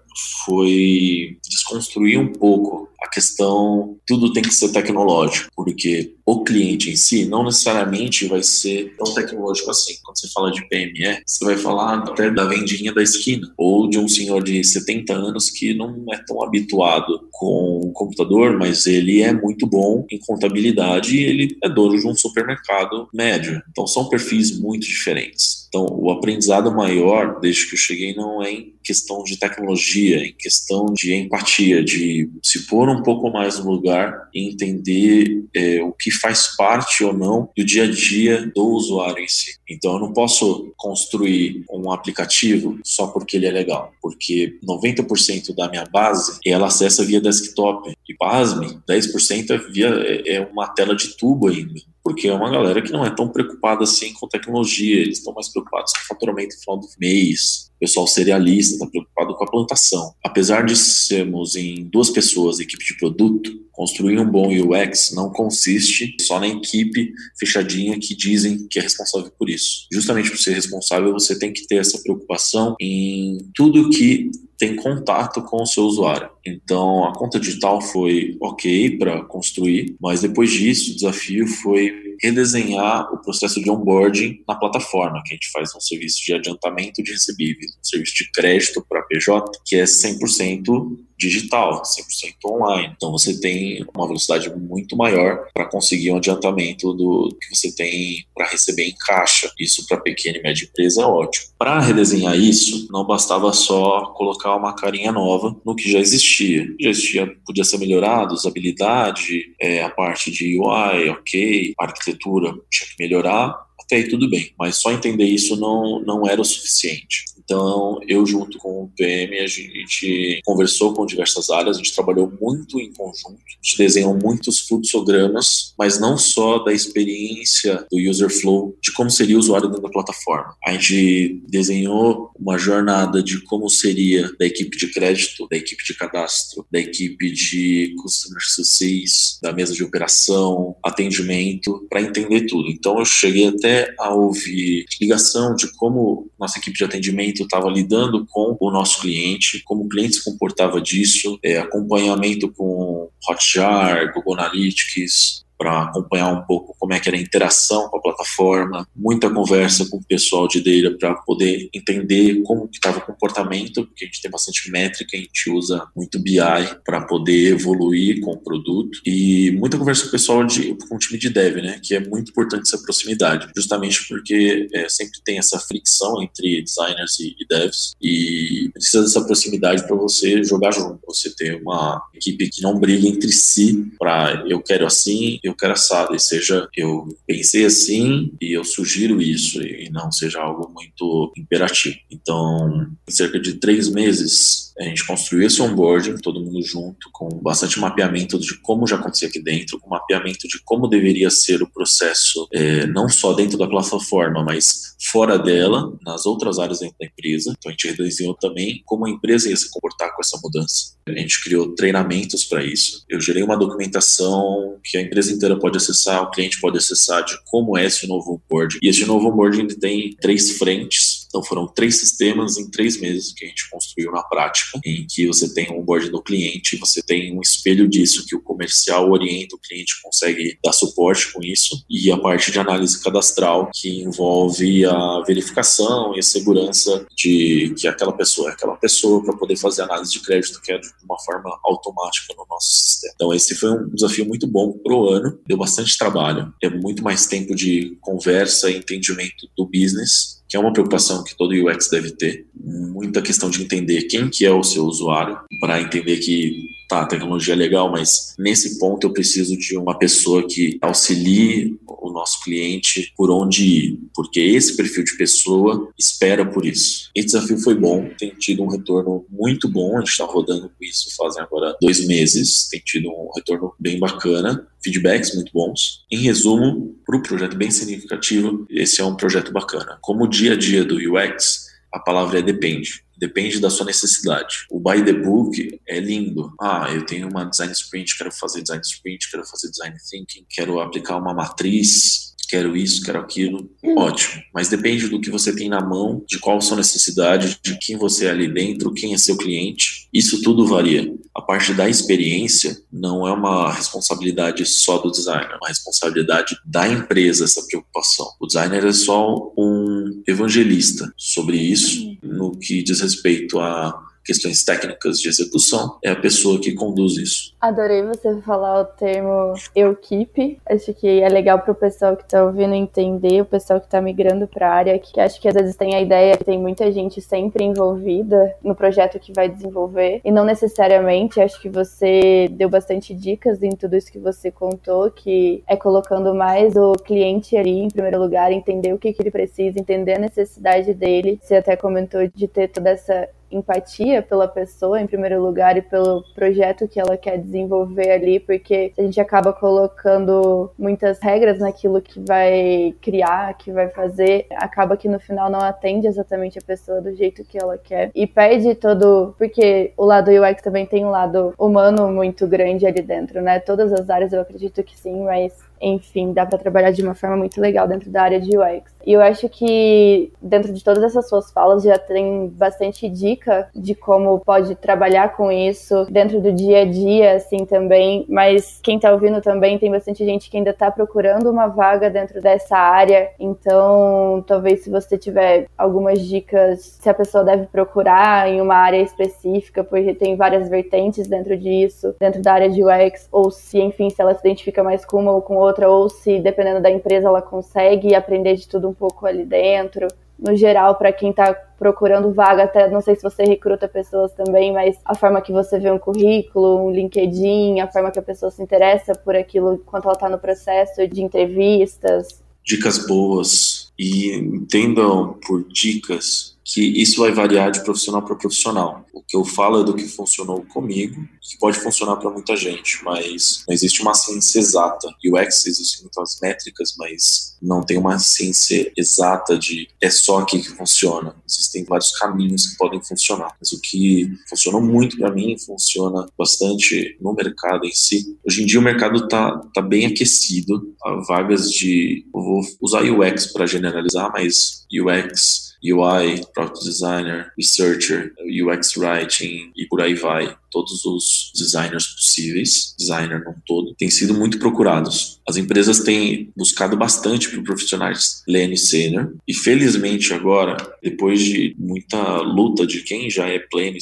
foi 0.44 1.38
desconstruir 1.48 2.18
um 2.18 2.32
pouco 2.32 2.88
a 3.02 3.08
questão 3.08 3.96
tudo 4.06 4.32
tem 4.32 4.42
que 4.42 4.54
ser 4.54 4.70
tecnológico, 4.70 5.50
porque 5.54 6.14
o 6.24 6.42
cliente 6.42 6.90
em 6.90 6.96
si 6.96 7.24
não 7.24 7.44
necessariamente 7.44 8.26
vai 8.26 8.42
ser 8.42 8.94
tão 8.96 9.14
tecnológico 9.14 9.70
assim. 9.70 9.94
Quando 10.04 10.18
você 10.18 10.28
fala 10.32 10.50
de 10.50 10.66
PME, 10.68 11.22
você 11.24 11.44
vai 11.44 11.56
falar 11.56 11.98
até 11.98 12.30
da 12.30 12.44
vendinha 12.44 12.92
da 12.92 13.02
esquina, 13.02 13.52
ou 13.56 13.88
de 13.88 13.98
um 13.98 14.08
senhor 14.08 14.42
de 14.42 14.62
70 14.62 15.12
anos 15.12 15.50
que 15.50 15.74
não 15.74 16.04
é 16.12 16.18
tão 16.26 16.42
habituado 16.42 17.28
com 17.30 17.80
o 17.84 17.92
computador, 17.92 18.58
mas 18.58 18.86
ele 18.86 19.22
é 19.22 19.32
muito 19.32 19.66
bom 19.66 20.04
em 20.10 20.18
contabilidade 20.18 21.16
e 21.16 21.24
ele 21.24 21.56
é 21.62 21.68
dono 21.68 21.98
de 21.98 22.06
um 22.06 22.14
supermercado 22.14 23.08
médio. 23.12 23.62
Então 23.70 23.86
são 23.86 24.08
perfis 24.08 24.58
muito 24.58 24.86
diferentes. 24.86 25.66
Então, 25.68 25.86
o 25.90 26.10
aprendizado 26.10 26.74
maior, 26.74 27.38
desde 27.38 27.68
que 27.68 27.74
eu 27.74 27.78
cheguei, 27.78 28.14
não 28.14 28.42
é 28.42 28.50
em 28.50 28.72
questão 28.82 29.22
de 29.22 29.38
tecnologia, 29.38 30.18
é 30.18 30.26
em 30.28 30.34
questão 30.34 30.86
de 30.94 31.14
empatia, 31.14 31.84
de 31.84 32.30
se 32.42 32.66
pôr 32.66 32.85
um 32.92 33.02
pouco 33.02 33.30
mais 33.30 33.58
no 33.58 33.70
lugar 33.70 34.28
e 34.34 34.52
entender 34.52 35.44
é, 35.54 35.82
o 35.82 35.92
que 35.92 36.10
faz 36.10 36.56
parte 36.56 37.04
ou 37.04 37.12
não 37.12 37.48
do 37.56 37.64
dia 37.64 37.84
a 37.84 37.90
dia 37.90 38.50
do 38.54 38.66
usuário 38.68 39.22
em 39.22 39.28
si. 39.28 39.58
Então, 39.68 39.94
eu 39.94 40.00
não 40.00 40.12
posso 40.12 40.72
construir 40.76 41.64
um 41.70 41.90
aplicativo 41.90 42.78
só 42.84 43.08
porque 43.08 43.36
ele 43.36 43.46
é 43.46 43.50
legal, 43.50 43.92
porque 44.00 44.58
90% 44.66 45.54
da 45.54 45.68
minha 45.68 45.84
base 45.84 46.38
ela 46.46 46.66
acessa 46.66 47.04
via 47.04 47.20
desktop. 47.20 47.94
E 48.08 48.14
pasme, 48.14 48.78
10% 48.88 49.50
é, 49.50 49.58
via, 49.70 49.88
é 50.26 50.40
uma 50.52 50.68
tela 50.68 50.94
de 50.94 51.16
tubo 51.16 51.48
ainda 51.48 51.80
porque 52.06 52.28
é 52.28 52.32
uma 52.32 52.48
galera 52.48 52.80
que 52.80 52.92
não 52.92 53.04
é 53.04 53.10
tão 53.10 53.28
preocupada 53.28 53.82
assim 53.82 54.12
com 54.12 54.28
tecnologia, 54.28 55.00
eles 55.00 55.18
estão 55.18 55.34
mais 55.34 55.48
preocupados 55.48 55.92
com 55.92 56.14
faturamento 56.14 56.54
no 56.54 56.60
final 56.60 56.78
do 56.78 56.86
mês, 57.00 57.72
o 57.74 57.80
pessoal 57.80 58.06
cerealista 58.06 58.74
está 58.74 58.86
preocupado 58.86 59.34
com 59.34 59.42
a 59.42 59.50
plantação. 59.50 60.14
Apesar 60.24 60.64
de 60.64 60.76
sermos 60.76 61.56
em 61.56 61.82
duas 61.90 62.08
pessoas, 62.08 62.60
equipe 62.60 62.84
de 62.84 62.96
produto, 62.96 63.50
construir 63.72 64.20
um 64.20 64.30
bom 64.30 64.48
UX 64.48 65.10
não 65.16 65.32
consiste 65.32 66.14
só 66.20 66.38
na 66.38 66.46
equipe 66.46 67.12
fechadinha 67.40 67.98
que 67.98 68.14
dizem 68.14 68.68
que 68.68 68.78
é 68.78 68.82
responsável 68.82 69.32
por 69.36 69.50
isso. 69.50 69.88
Justamente 69.92 70.30
por 70.30 70.38
ser 70.38 70.54
responsável, 70.54 71.12
você 71.12 71.36
tem 71.36 71.52
que 71.52 71.66
ter 71.66 71.78
essa 71.78 72.00
preocupação 72.04 72.76
em 72.80 73.50
tudo 73.52 73.90
que 73.90 74.30
tem 74.58 74.76
contato 74.76 75.42
com 75.42 75.62
o 75.62 75.66
seu 75.66 75.84
usuário. 75.84 76.30
Então, 76.44 77.04
a 77.04 77.14
conta 77.14 77.38
digital 77.38 77.80
foi 77.80 78.36
ok 78.40 78.96
para 78.98 79.22
construir, 79.24 79.96
mas 80.00 80.22
depois 80.22 80.50
disso, 80.50 80.92
o 80.92 80.94
desafio 80.94 81.46
foi 81.46 81.92
redesenhar 82.22 83.12
o 83.12 83.18
processo 83.18 83.60
de 83.60 83.70
onboarding 83.70 84.42
na 84.48 84.54
plataforma, 84.54 85.22
que 85.24 85.34
a 85.34 85.36
gente 85.36 85.50
faz 85.50 85.74
um 85.74 85.80
serviço 85.80 86.24
de 86.24 86.32
adiantamento 86.32 87.02
de 87.02 87.12
recebíveis, 87.12 87.72
um 87.72 87.84
serviço 87.84 88.14
de 88.14 88.30
crédito 88.30 88.84
para 88.88 89.02
PJ, 89.02 89.60
que 89.64 89.76
é 89.76 89.84
100% 89.84 90.96
digital, 91.18 91.82
100% 91.82 92.34
online. 92.46 92.94
Então 92.96 93.10
você 93.10 93.38
tem 93.40 93.84
uma 93.94 94.06
velocidade 94.06 94.50
muito 94.54 94.96
maior 94.96 95.46
para 95.52 95.66
conseguir 95.66 96.12
um 96.12 96.16
adiantamento 96.16 96.92
do 96.92 97.36
que 97.40 97.54
você 97.54 97.74
tem 97.74 98.24
para 98.34 98.48
receber 98.48 98.84
em 98.84 98.94
caixa. 99.06 99.50
Isso 99.58 99.86
para 99.86 100.00
pequena 100.00 100.38
e 100.38 100.42
média 100.42 100.64
empresa 100.64 101.02
é 101.02 101.06
ótimo. 101.06 101.46
Para 101.58 101.80
redesenhar 101.80 102.36
isso, 102.36 102.88
não 102.90 103.06
bastava 103.06 103.52
só 103.52 104.06
colocar 104.16 104.54
uma 104.56 104.74
carinha 104.74 105.12
nova 105.12 105.56
no 105.64 105.74
que 105.74 105.90
já 105.90 105.98
existia. 105.98 106.66
Já 106.80 106.90
existia, 106.90 107.36
podia 107.44 107.64
ser 107.64 107.78
melhorado, 107.78 108.34
usabilidade, 108.34 109.54
é, 109.60 109.82
a 109.82 109.90
parte 109.90 110.30
de 110.30 110.58
UI, 110.58 111.08
ok, 111.10 111.74
arquitetura 111.78 112.52
tinha 112.70 112.88
que 112.88 112.96
melhorar, 112.98 113.65
até 113.86 113.96
aí 113.96 114.08
tudo 114.08 114.28
bem, 114.28 114.52
mas 114.58 114.76
só 114.76 114.92
entender 114.92 115.24
isso 115.24 115.56
não, 115.56 116.00
não 116.00 116.28
era 116.28 116.40
o 116.40 116.44
suficiente. 116.44 117.24
Então, 117.46 118.00
eu 118.08 118.26
junto 118.26 118.58
com 118.58 118.82
o 118.82 118.90
PM, 118.96 119.38
a 119.38 119.46
gente 119.46 120.40
conversou 120.44 120.92
com 120.92 121.06
diversas 121.06 121.48
áreas, 121.48 121.76
a 121.76 121.78
gente 121.78 121.94
trabalhou 121.94 122.32
muito 122.40 122.80
em 122.80 122.92
conjunto, 122.92 123.38
a 123.38 123.62
gente 123.62 123.78
desenhou 123.78 124.18
muitos 124.18 124.66
fluxogramas, 124.66 125.72
mas 125.78 126.00
não 126.00 126.18
só 126.18 126.58
da 126.58 126.72
experiência 126.72 127.86
do 127.88 127.98
user 127.98 128.28
flow, 128.28 128.76
de 128.82 128.92
como 128.92 129.08
seria 129.08 129.36
o 129.36 129.38
usuário 129.38 129.68
dentro 129.68 129.82
da 129.84 129.88
plataforma. 129.88 130.56
A 130.66 130.72
gente 130.72 131.40
desenhou 131.48 132.32
uma 132.36 132.58
jornada 132.58 133.22
de 133.22 133.40
como 133.42 133.70
seria 133.70 134.28
da 134.40 134.46
equipe 134.46 134.76
de 134.76 134.90
crédito, 134.90 135.46
da 135.48 135.56
equipe 135.56 135.84
de 135.84 135.94
cadastro, 135.94 136.66
da 136.72 136.80
equipe 136.80 137.30
de 137.30 137.94
customer 138.02 138.42
success, 138.42 139.38
da 139.40 139.52
mesa 139.52 139.72
de 139.72 139.84
operação, 139.84 140.74
atendimento, 140.84 141.86
para 141.88 142.02
entender 142.02 142.46
tudo. 142.46 142.68
Então, 142.68 142.98
eu 142.98 143.04
cheguei 143.04 143.46
até 143.46 143.75
a 143.98 144.12
ouvir 144.14 144.84
ligação 145.00 145.54
de 145.54 145.72
como 145.76 146.30
nossa 146.38 146.58
equipe 146.58 146.76
de 146.76 146.84
atendimento 146.84 147.42
estava 147.42 147.68
lidando 147.68 148.26
com 148.26 148.56
o 148.60 148.70
nosso 148.70 149.00
cliente, 149.00 149.62
como 149.64 149.84
o 149.84 149.88
cliente 149.88 150.16
se 150.16 150.24
comportava 150.24 150.80
disso, 150.80 151.38
é, 151.42 151.58
acompanhamento 151.58 152.52
com 152.52 153.08
Hotjar, 153.28 154.12
Google 154.12 154.34
Analytics, 154.34 155.45
para 155.58 155.84
acompanhar 155.84 156.32
um 156.32 156.42
pouco 156.42 156.74
como 156.78 156.92
é 156.92 157.00
que 157.00 157.08
era 157.08 157.16
a 157.16 157.20
interação 157.20 157.88
com 157.88 157.98
a 157.98 158.02
plataforma, 158.02 158.86
muita 158.94 159.30
conversa 159.30 159.88
com 159.88 159.98
o 159.98 160.04
pessoal 160.04 160.46
de 160.48 160.60
data 160.60 160.96
para 160.98 161.14
poder 161.22 161.68
entender 161.74 162.42
como 162.42 162.68
que 162.68 162.76
estava 162.76 162.98
o 162.98 163.06
comportamento, 163.06 163.86
porque 163.86 164.04
a 164.04 164.06
gente 164.06 164.22
tem 164.22 164.30
bastante 164.30 164.70
métrica, 164.70 165.16
a 165.16 165.20
gente 165.20 165.50
usa 165.50 165.86
muito 165.94 166.18
BI 166.18 166.36
para 166.84 167.02
poder 167.02 167.52
evoluir 167.52 168.20
com 168.20 168.32
o 168.32 168.38
produto. 168.38 169.00
E 169.04 169.50
muita 169.52 169.78
conversa 169.78 170.02
com 170.02 170.08
o 170.08 170.12
pessoal 170.12 170.44
de 170.44 170.74
com 170.88 170.96
o 170.96 170.98
time 170.98 171.18
de 171.18 171.30
dev, 171.30 171.56
né, 171.56 171.80
que 171.82 171.94
é 171.94 172.00
muito 172.00 172.30
importante 172.30 172.62
essa 172.62 172.78
proximidade, 172.82 173.48
justamente 173.56 174.06
porque 174.08 174.68
é, 174.72 174.88
sempre 174.88 175.20
tem 175.24 175.38
essa 175.38 175.58
fricção 175.58 176.22
entre 176.22 176.62
designers 176.62 177.18
e, 177.20 177.34
e 177.38 177.46
devs 177.48 177.92
e 178.00 178.70
precisa 178.72 179.02
dessa 179.02 179.24
proximidade 179.24 179.86
para 179.86 179.96
você 179.96 180.42
jogar 180.44 180.72
junto, 180.72 181.00
você 181.06 181.34
ter 181.34 181.60
uma 181.62 182.02
equipe 182.14 182.48
que 182.48 182.62
não 182.62 182.78
briga 182.78 183.06
entre 183.06 183.32
si 183.32 183.90
para 183.98 184.44
eu 184.48 184.62
quero 184.62 184.86
assim, 184.86 185.38
eu 185.46 185.54
quero 185.54 185.72
assado, 185.72 186.14
e 186.14 186.20
seja 186.20 186.68
eu 186.76 187.08
pensei 187.26 187.64
assim 187.64 188.32
e 188.40 188.56
eu 188.56 188.64
sugiro 188.64 189.20
isso, 189.20 189.62
e 189.62 189.88
não 189.90 190.10
seja 190.10 190.40
algo 190.40 190.70
muito 190.72 191.32
imperativo. 191.36 191.96
Então, 192.10 192.86
em 193.08 193.10
cerca 193.10 193.38
de 193.38 193.54
três 193.54 193.88
meses, 193.88 194.65
a 194.78 194.84
gente 194.84 195.06
construiu 195.06 195.46
esse 195.46 195.60
onboarding, 195.62 196.16
todo 196.18 196.40
mundo 196.40 196.62
junto, 196.62 197.08
com 197.12 197.28
bastante 197.40 197.80
mapeamento 197.80 198.38
de 198.38 198.58
como 198.60 198.86
já 198.86 198.96
acontecia 198.96 199.28
aqui 199.28 199.42
dentro, 199.42 199.80
com 199.80 199.88
mapeamento 199.88 200.46
de 200.46 200.60
como 200.64 200.88
deveria 200.88 201.30
ser 201.30 201.62
o 201.62 201.70
processo, 201.70 202.46
é, 202.52 202.86
não 202.86 203.08
só 203.08 203.32
dentro 203.32 203.56
da 203.56 203.66
plataforma, 203.66 204.44
mas 204.44 204.94
fora 205.10 205.38
dela, 205.38 205.96
nas 206.04 206.26
outras 206.26 206.58
áreas 206.58 206.80
dentro 206.80 206.96
da 207.00 207.06
empresa. 207.06 207.54
Então 207.56 207.70
a 207.70 207.72
gente 207.72 207.88
redesenhou 207.88 208.34
também 208.34 208.82
como 208.84 209.06
a 209.06 209.10
empresa 209.10 209.48
ia 209.48 209.56
se 209.56 209.70
comportar 209.70 210.14
com 210.14 210.20
essa 210.20 210.38
mudança. 210.42 210.96
A 211.08 211.12
gente 211.12 211.42
criou 211.42 211.74
treinamentos 211.74 212.44
para 212.44 212.64
isso. 212.64 213.04
Eu 213.08 213.20
gerei 213.20 213.42
uma 213.42 213.56
documentação 213.56 214.78
que 214.84 214.98
a 214.98 215.02
empresa 215.02 215.32
inteira 215.32 215.58
pode 215.58 215.76
acessar, 215.76 216.22
o 216.22 216.30
cliente 216.30 216.60
pode 216.60 216.78
acessar 216.78 217.24
de 217.24 217.34
como 217.46 217.78
é 217.78 217.86
esse 217.86 218.06
novo 218.06 218.42
onboarding. 218.42 218.78
E 218.82 218.88
esse 218.88 219.04
novo 219.06 219.28
onboarding 219.28 219.68
tem 219.68 220.14
três 220.20 220.58
frentes 220.58 221.15
então 221.36 221.44
foram 221.44 221.66
três 221.66 222.00
sistemas 222.00 222.56
em 222.56 222.70
três 222.70 222.98
meses 222.98 223.32
que 223.34 223.44
a 223.44 223.48
gente 223.48 223.68
construiu 223.68 224.10
na 224.10 224.22
prática, 224.22 224.80
em 224.82 225.06
que 225.06 225.26
você 225.26 225.52
tem 225.52 225.70
um 225.70 225.80
onboarding 225.80 226.10
do 226.10 226.22
cliente, 226.22 226.78
você 226.78 227.02
tem 227.02 227.36
um 227.36 227.42
espelho 227.42 227.86
disso 227.86 228.24
que 228.26 228.34
o 228.34 228.40
comercial 228.40 229.10
orienta 229.10 229.54
o 229.54 229.58
cliente, 229.58 230.00
consegue 230.02 230.58
dar 230.64 230.72
suporte 230.72 231.30
com 231.32 231.42
isso, 231.42 231.84
e 231.90 232.10
a 232.10 232.16
parte 232.16 232.50
de 232.50 232.58
análise 232.58 233.02
cadastral 233.02 233.70
que 233.74 234.00
envolve 234.00 234.86
a 234.86 235.22
verificação 235.26 236.14
e 236.16 236.20
a 236.20 236.22
segurança 236.22 237.06
de 237.14 237.74
que 237.78 237.86
aquela 237.86 238.12
pessoa 238.12 238.48
é 238.48 238.52
aquela 238.54 238.76
pessoa 238.76 239.22
para 239.22 239.36
poder 239.36 239.56
fazer 239.56 239.82
análise 239.82 240.12
de 240.12 240.20
crédito 240.20 240.60
que 240.62 240.72
é 240.72 240.78
de 240.78 240.88
uma 241.04 241.18
forma 241.22 241.50
automática 241.66 242.34
no 242.34 242.46
nosso 242.48 242.68
sistema. 242.68 243.12
Então 243.14 243.34
esse 243.34 243.54
foi 243.54 243.72
um 243.72 243.90
desafio 243.90 244.24
muito 244.24 244.46
bom 244.46 244.72
pro 244.72 245.10
ano, 245.10 245.38
deu 245.46 245.58
bastante 245.58 245.98
trabalho, 245.98 246.54
é 246.62 246.70
muito 246.70 247.02
mais 247.02 247.26
tempo 247.26 247.54
de 247.54 247.98
conversa 248.00 248.70
e 248.70 248.78
entendimento 248.78 249.48
do 249.54 249.66
business 249.66 250.36
é 250.56 250.58
uma 250.58 250.72
preocupação 250.72 251.22
que 251.22 251.36
todo 251.36 251.52
UX 251.52 251.88
deve 251.90 252.10
ter. 252.12 252.46
Muita 252.54 253.22
questão 253.22 253.48
de 253.50 253.62
entender 253.62 254.02
quem 254.02 254.28
que 254.28 254.44
é 254.44 254.50
o 254.50 254.62
seu 254.62 254.84
usuário, 254.84 255.38
para 255.60 255.80
entender 255.80 256.16
que 256.18 256.56
tá, 256.88 257.02
a 257.02 257.06
tecnologia 257.06 257.54
é 257.54 257.56
legal, 257.56 257.90
mas 257.90 258.34
nesse 258.38 258.78
ponto 258.78 259.06
eu 259.06 259.12
preciso 259.12 259.56
de 259.56 259.76
uma 259.76 259.98
pessoa 259.98 260.46
que 260.46 260.78
auxilie 260.80 261.76
o 261.86 262.10
nosso 262.10 262.42
cliente 262.42 263.12
por 263.16 263.30
onde 263.30 263.64
ir, 263.64 263.98
porque 264.14 264.40
esse 264.40 264.76
perfil 264.76 265.04
de 265.04 265.16
pessoa 265.16 265.90
espera 265.98 266.46
por 266.46 266.64
isso. 266.64 267.10
Esse 267.14 267.28
desafio 267.28 267.58
foi 267.58 267.74
bom, 267.74 268.08
tem 268.18 268.30
tido 268.30 268.62
um 268.62 268.68
retorno 268.68 269.26
muito 269.28 269.68
bom, 269.68 269.96
a 269.96 270.00
gente 270.00 270.10
está 270.10 270.24
rodando 270.24 270.68
com 270.68 270.84
isso 270.84 271.16
fazem 271.16 271.42
agora 271.42 271.76
dois 271.80 272.06
meses, 272.06 272.68
tem 272.68 272.80
tido 272.80 273.08
um 273.08 273.30
retorno 273.34 273.74
bem 273.78 273.98
bacana, 273.98 274.66
feedbacks 274.82 275.34
muito 275.34 275.50
bons. 275.52 276.04
Em 276.10 276.18
resumo, 276.18 276.94
para 277.04 277.16
o 277.16 277.22
projeto 277.22 277.56
bem 277.56 277.70
significativo, 277.70 278.66
esse 278.70 279.00
é 279.00 279.04
um 279.04 279.16
projeto 279.16 279.52
bacana. 279.52 279.98
Como 280.00 280.24
o 280.24 280.28
dia 280.28 280.52
a 280.52 280.56
dia 280.56 280.84
do 280.84 280.96
UX, 280.96 281.66
a 281.92 281.98
palavra 281.98 282.38
é 282.38 282.42
depende. 282.42 283.05
Depende 283.16 283.60
da 283.60 283.70
sua 283.70 283.86
necessidade. 283.86 284.66
O 284.70 284.78
by 284.78 285.04
the 285.04 285.12
book 285.12 285.80
é 285.86 285.98
lindo. 286.00 286.52
Ah, 286.60 286.88
eu 286.92 287.04
tenho 287.04 287.28
uma 287.28 287.44
design 287.44 287.72
sprint, 287.72 288.16
quero 288.16 288.32
fazer 288.32 288.62
design 288.62 288.82
sprint, 288.84 289.30
quero 289.30 289.44
fazer 289.44 289.70
design 289.70 289.96
thinking, 290.10 290.46
quero 290.48 290.80
aplicar 290.80 291.16
uma 291.16 291.34
matriz, 291.34 292.26
quero 292.48 292.76
isso, 292.76 293.02
quero 293.02 293.18
aquilo, 293.18 293.70
ótimo. 293.96 294.42
Mas 294.54 294.68
depende 294.68 295.08
do 295.08 295.20
que 295.20 295.30
você 295.30 295.54
tem 295.54 295.68
na 295.68 295.80
mão, 295.80 296.24
de 296.26 296.38
qual 296.38 296.60
sua 296.60 296.76
necessidade, 296.76 297.58
de 297.62 297.78
quem 297.78 297.96
você 297.96 298.26
é 298.26 298.30
ali 298.30 298.52
dentro, 298.52 298.92
quem 298.92 299.14
é 299.14 299.18
seu 299.18 299.36
cliente. 299.36 300.08
Isso 300.12 300.42
tudo 300.42 300.66
varia. 300.66 301.12
A 301.34 301.42
parte 301.42 301.74
da 301.74 301.88
experiência 301.88 302.76
não 302.90 303.26
é 303.26 303.32
uma 303.32 303.72
responsabilidade 303.72 304.64
só 304.64 304.98
do 304.98 305.10
designer, 305.10 305.52
é 305.52 305.56
uma 305.56 305.68
responsabilidade 305.68 306.56
da 306.64 306.88
empresa 306.88 307.44
essa 307.44 307.62
preocupação. 307.66 308.26
O 308.40 308.46
designer 308.46 308.84
é 308.84 308.92
só 308.92 309.52
um 309.56 310.22
evangelista 310.26 311.12
sobre 311.16 311.56
isso. 311.58 312.05
No 312.36 312.52
que 312.52 312.82
diz 312.82 313.00
respeito 313.00 313.58
a 313.60 314.05
questões 314.26 314.64
técnicas 314.64 315.20
de 315.20 315.28
execução, 315.28 315.98
é 316.04 316.10
a 316.10 316.16
pessoa 316.16 316.60
que 316.60 316.74
conduz 316.74 317.16
isso. 317.16 317.54
Adorei 317.60 318.02
você 318.02 318.40
falar 318.42 318.80
o 318.80 318.84
termo 318.84 319.54
equipe. 319.74 320.58
Acho 320.68 320.92
que 320.92 321.20
é 321.20 321.28
legal 321.28 321.60
para 321.60 321.72
o 321.72 321.74
pessoal 321.74 322.16
que 322.16 322.24
está 322.24 322.44
ouvindo 322.44 322.74
entender, 322.74 323.40
o 323.40 323.46
pessoal 323.46 323.80
que 323.80 323.86
está 323.86 324.00
migrando 324.00 324.46
para 324.46 324.68
a 324.68 324.74
área, 324.74 324.98
que 324.98 325.20
acho 325.20 325.40
que 325.40 325.48
às 325.48 325.54
vezes 325.54 325.76
tem 325.76 325.94
a 325.94 326.00
ideia 326.00 326.36
que 326.36 326.44
tem 326.44 326.58
muita 326.58 326.90
gente 326.90 327.20
sempre 327.20 327.64
envolvida 327.64 328.54
no 328.62 328.74
projeto 328.74 329.18
que 329.18 329.32
vai 329.32 329.48
desenvolver, 329.48 330.20
e 330.24 330.30
não 330.30 330.44
necessariamente. 330.44 331.40
Acho 331.40 331.60
que 331.60 331.68
você 331.68 332.48
deu 332.50 332.68
bastante 332.68 333.14
dicas 333.14 333.62
em 333.62 333.70
tudo 333.70 333.96
isso 333.96 334.10
que 334.10 334.18
você 334.18 334.50
contou, 334.50 335.10
que 335.10 335.62
é 335.66 335.76
colocando 335.76 336.34
mais 336.34 336.74
o 336.76 336.92
cliente 336.92 337.56
ali 337.56 337.80
em 337.80 337.88
primeiro 337.88 338.18
lugar, 338.18 338.50
entender 338.52 338.92
o 338.92 338.98
que, 338.98 339.12
que 339.12 339.22
ele 339.22 339.30
precisa, 339.30 339.78
entender 339.78 340.14
a 340.14 340.18
necessidade 340.18 340.92
dele. 340.92 341.38
Você 341.42 341.56
até 341.56 341.76
comentou 341.76 342.26
de 342.34 342.48
ter 342.48 342.68
toda 342.68 342.90
essa 342.90 343.28
empatia 343.50 344.22
pela 344.22 344.48
pessoa 344.48 345.00
em 345.00 345.06
primeiro 345.06 345.42
lugar 345.42 345.76
e 345.76 345.82
pelo 345.82 346.22
projeto 346.34 346.88
que 346.88 347.00
ela 347.00 347.16
quer 347.16 347.38
desenvolver 347.38 348.10
ali, 348.10 348.40
porque 348.40 348.92
a 348.98 349.02
gente 349.02 349.20
acaba 349.20 349.52
colocando 349.52 350.70
muitas 350.78 351.18
regras 351.20 351.58
naquilo 351.58 352.00
que 352.00 352.20
vai 352.20 352.94
criar, 353.00 353.54
que 353.54 353.72
vai 353.72 353.88
fazer, 353.88 354.46
acaba 354.54 354.96
que 354.96 355.08
no 355.08 355.18
final 355.18 355.50
não 355.50 355.60
atende 355.60 356.06
exatamente 356.06 356.58
a 356.58 356.62
pessoa 356.62 357.00
do 357.00 357.14
jeito 357.14 357.44
que 357.44 357.58
ela 357.58 357.78
quer 357.78 358.10
e 358.14 358.26
perde 358.26 358.74
todo, 358.74 359.34
porque 359.38 359.92
o 359.96 360.04
lado 360.04 360.30
UX 360.30 360.62
também 360.62 360.86
tem 360.86 361.04
um 361.04 361.10
lado 361.10 361.54
humano 361.58 362.10
muito 362.10 362.46
grande 362.46 362.86
ali 362.86 363.02
dentro, 363.02 363.40
né? 363.40 363.58
Todas 363.60 363.92
as 363.92 364.08
áreas 364.10 364.32
eu 364.32 364.40
acredito 364.40 364.82
que 364.82 364.98
sim, 364.98 365.24
mas 365.24 365.52
enfim, 365.80 366.32
dá 366.32 366.46
para 366.46 366.58
trabalhar 366.58 366.90
de 366.90 367.02
uma 367.02 367.14
forma 367.14 367.36
muito 367.36 367.60
legal 367.60 367.86
dentro 367.86 368.10
da 368.10 368.22
área 368.22 368.40
de 368.40 368.56
UX. 368.56 368.95
E 369.06 369.12
eu 369.12 369.22
acho 369.22 369.48
que 369.48 370.32
dentro 370.42 370.72
de 370.72 370.82
todas 370.82 371.04
essas 371.04 371.28
suas 371.28 371.52
falas 371.52 371.84
já 371.84 371.96
tem 371.96 372.48
bastante 372.48 373.08
dica 373.08 373.68
de 373.72 373.94
como 373.94 374.40
pode 374.40 374.74
trabalhar 374.74 375.36
com 375.36 375.52
isso 375.52 376.04
dentro 376.10 376.40
do 376.40 376.52
dia 376.52 376.80
a 376.80 376.84
dia, 376.84 377.36
assim 377.36 377.64
também. 377.64 378.26
Mas 378.28 378.80
quem 378.82 378.98
tá 378.98 379.12
ouvindo 379.12 379.40
também 379.40 379.78
tem 379.78 379.92
bastante 379.92 380.24
gente 380.24 380.50
que 380.50 380.56
ainda 380.56 380.72
tá 380.72 380.90
procurando 380.90 381.48
uma 381.48 381.68
vaga 381.68 382.10
dentro 382.10 382.42
dessa 382.42 382.76
área. 382.76 383.30
Então, 383.38 384.42
talvez 384.44 384.82
se 384.82 384.90
você 384.90 385.16
tiver 385.16 385.68
algumas 385.78 386.20
dicas, 386.20 386.98
se 387.00 387.08
a 387.08 387.14
pessoa 387.14 387.44
deve 387.44 387.66
procurar 387.66 388.48
em 388.48 388.60
uma 388.60 388.74
área 388.74 389.00
específica, 389.00 389.84
porque 389.84 390.14
tem 390.14 390.34
várias 390.34 390.68
vertentes 390.68 391.28
dentro 391.28 391.56
disso, 391.56 392.12
dentro 392.18 392.42
da 392.42 392.54
área 392.54 392.68
de 392.68 392.82
UX, 392.82 393.28
ou 393.30 393.52
se, 393.52 393.78
enfim, 393.80 394.10
se 394.10 394.20
ela 394.20 394.34
se 394.34 394.40
identifica 394.40 394.82
mais 394.82 395.04
com 395.04 395.20
uma 395.20 395.32
ou 395.32 395.42
com 395.42 395.54
outra, 395.54 395.88
ou 395.88 396.08
se, 396.08 396.40
dependendo 396.40 396.80
da 396.82 396.90
empresa, 396.90 397.28
ela 397.28 397.40
consegue 397.40 398.12
aprender 398.12 398.56
de 398.56 398.66
tudo 398.66 398.88
um 398.88 398.95
pouco 398.98 399.26
ali 399.26 399.44
dentro. 399.44 400.08
No 400.38 400.54
geral, 400.54 400.96
para 400.96 401.12
quem 401.12 401.30
está 401.30 401.54
procurando 401.54 402.32
vaga, 402.32 402.64
até 402.64 402.90
não 402.90 403.00
sei 403.00 403.16
se 403.16 403.22
você 403.22 403.44
recruta 403.44 403.88
pessoas 403.88 404.32
também, 404.32 404.72
mas 404.72 404.98
a 405.04 405.14
forma 405.14 405.40
que 405.40 405.52
você 405.52 405.78
vê 405.78 405.90
um 405.90 405.98
currículo, 405.98 406.86
um 406.86 406.90
LinkedIn, 406.90 407.80
a 407.80 407.90
forma 407.90 408.10
que 408.10 408.18
a 408.18 408.22
pessoa 408.22 408.50
se 408.50 408.62
interessa 408.62 409.14
por 409.14 409.34
aquilo 409.34 409.74
enquanto 409.74 410.04
ela 410.04 410.14
está 410.14 410.28
no 410.28 410.38
processo 410.38 411.06
de 411.08 411.22
entrevistas. 411.22 412.42
Dicas 412.64 413.06
boas 413.06 413.92
e 413.98 414.34
entendam 414.34 415.38
por 415.46 415.66
dicas 415.68 416.55
que 416.66 416.82
isso 417.00 417.20
vai 417.20 417.30
variar 417.30 417.70
de 417.70 417.84
profissional 417.84 418.22
para 418.22 418.34
profissional. 418.34 419.06
O 419.14 419.22
que 419.22 419.36
eu 419.36 419.44
falo 419.44 419.80
é 419.80 419.84
do 419.84 419.94
que 419.94 420.08
funcionou 420.08 420.66
comigo, 420.66 421.14
que 421.40 421.56
pode 421.58 421.78
funcionar 421.78 422.16
para 422.16 422.28
muita 422.28 422.56
gente, 422.56 423.04
mas 423.04 423.62
não 423.68 423.72
existe 423.72 424.02
uma 424.02 424.12
ciência 424.14 424.58
exata. 424.58 425.08
UX 425.24 425.64
existem 425.64 426.02
muitas 426.02 426.38
métricas, 426.42 426.94
mas 426.98 427.56
não 427.62 427.82
tem 427.84 427.96
uma 427.96 428.18
ciência 428.18 428.92
exata 428.96 429.56
de 429.56 429.86
é 430.02 430.10
só 430.10 430.40
aqui 430.40 430.58
que 430.58 430.70
funciona. 430.70 431.36
Existem 431.48 431.84
vários 431.84 432.10
caminhos 432.18 432.66
que 432.66 432.76
podem 432.76 433.00
funcionar. 433.00 433.54
Mas 433.60 433.70
o 433.70 433.80
que 433.80 434.28
funcionou 434.48 434.82
muito 434.82 435.16
para 435.18 435.32
mim, 435.32 435.56
funciona 435.58 436.28
bastante 436.36 437.16
no 437.20 437.32
mercado 437.32 437.86
em 437.86 437.94
si. 437.94 438.36
Hoje 438.44 438.64
em 438.64 438.66
dia 438.66 438.80
o 438.80 438.82
mercado 438.82 439.24
está 439.24 439.56
tá 439.72 439.80
bem 439.80 440.06
aquecido. 440.06 440.94
Há 441.04 441.14
vagas 441.28 441.70
de. 441.70 442.24
Eu 442.34 442.42
vou 442.42 442.60
usar 442.82 443.02
UX 443.04 443.46
para 443.52 443.66
generalizar, 443.66 444.32
mas 444.32 444.84
UX 444.92 445.65
UI, 445.92 446.44
Product 446.54 446.84
Designer, 446.84 447.52
Researcher, 447.56 448.32
UX 448.62 448.96
Writing 448.96 449.72
e 449.76 449.86
por 449.86 450.00
aí 450.00 450.14
vai. 450.14 450.56
Todos 450.70 451.04
os 451.06 451.52
designers 451.54 452.06
possíveis, 452.06 452.94
designer 452.98 453.42
no 453.42 453.54
todo, 453.64 453.94
têm 453.94 454.10
sido 454.10 454.34
muito 454.34 454.58
procurados. 454.58 455.40
As 455.48 455.56
empresas 455.56 456.00
têm 456.00 456.52
buscado 456.56 456.96
bastante 456.96 457.48
por 457.48 457.62
profissionais 457.62 458.42
pleno 458.44 458.76
sênior 458.76 459.32
e 459.46 459.54
felizmente 459.54 460.34
agora, 460.34 460.76
depois 461.02 461.40
de 461.40 461.74
muita 461.78 462.40
luta 462.42 462.86
de 462.86 463.02
quem 463.02 463.30
já 463.30 463.48
é 463.48 463.58
pleno 463.58 463.96
e 463.96 464.00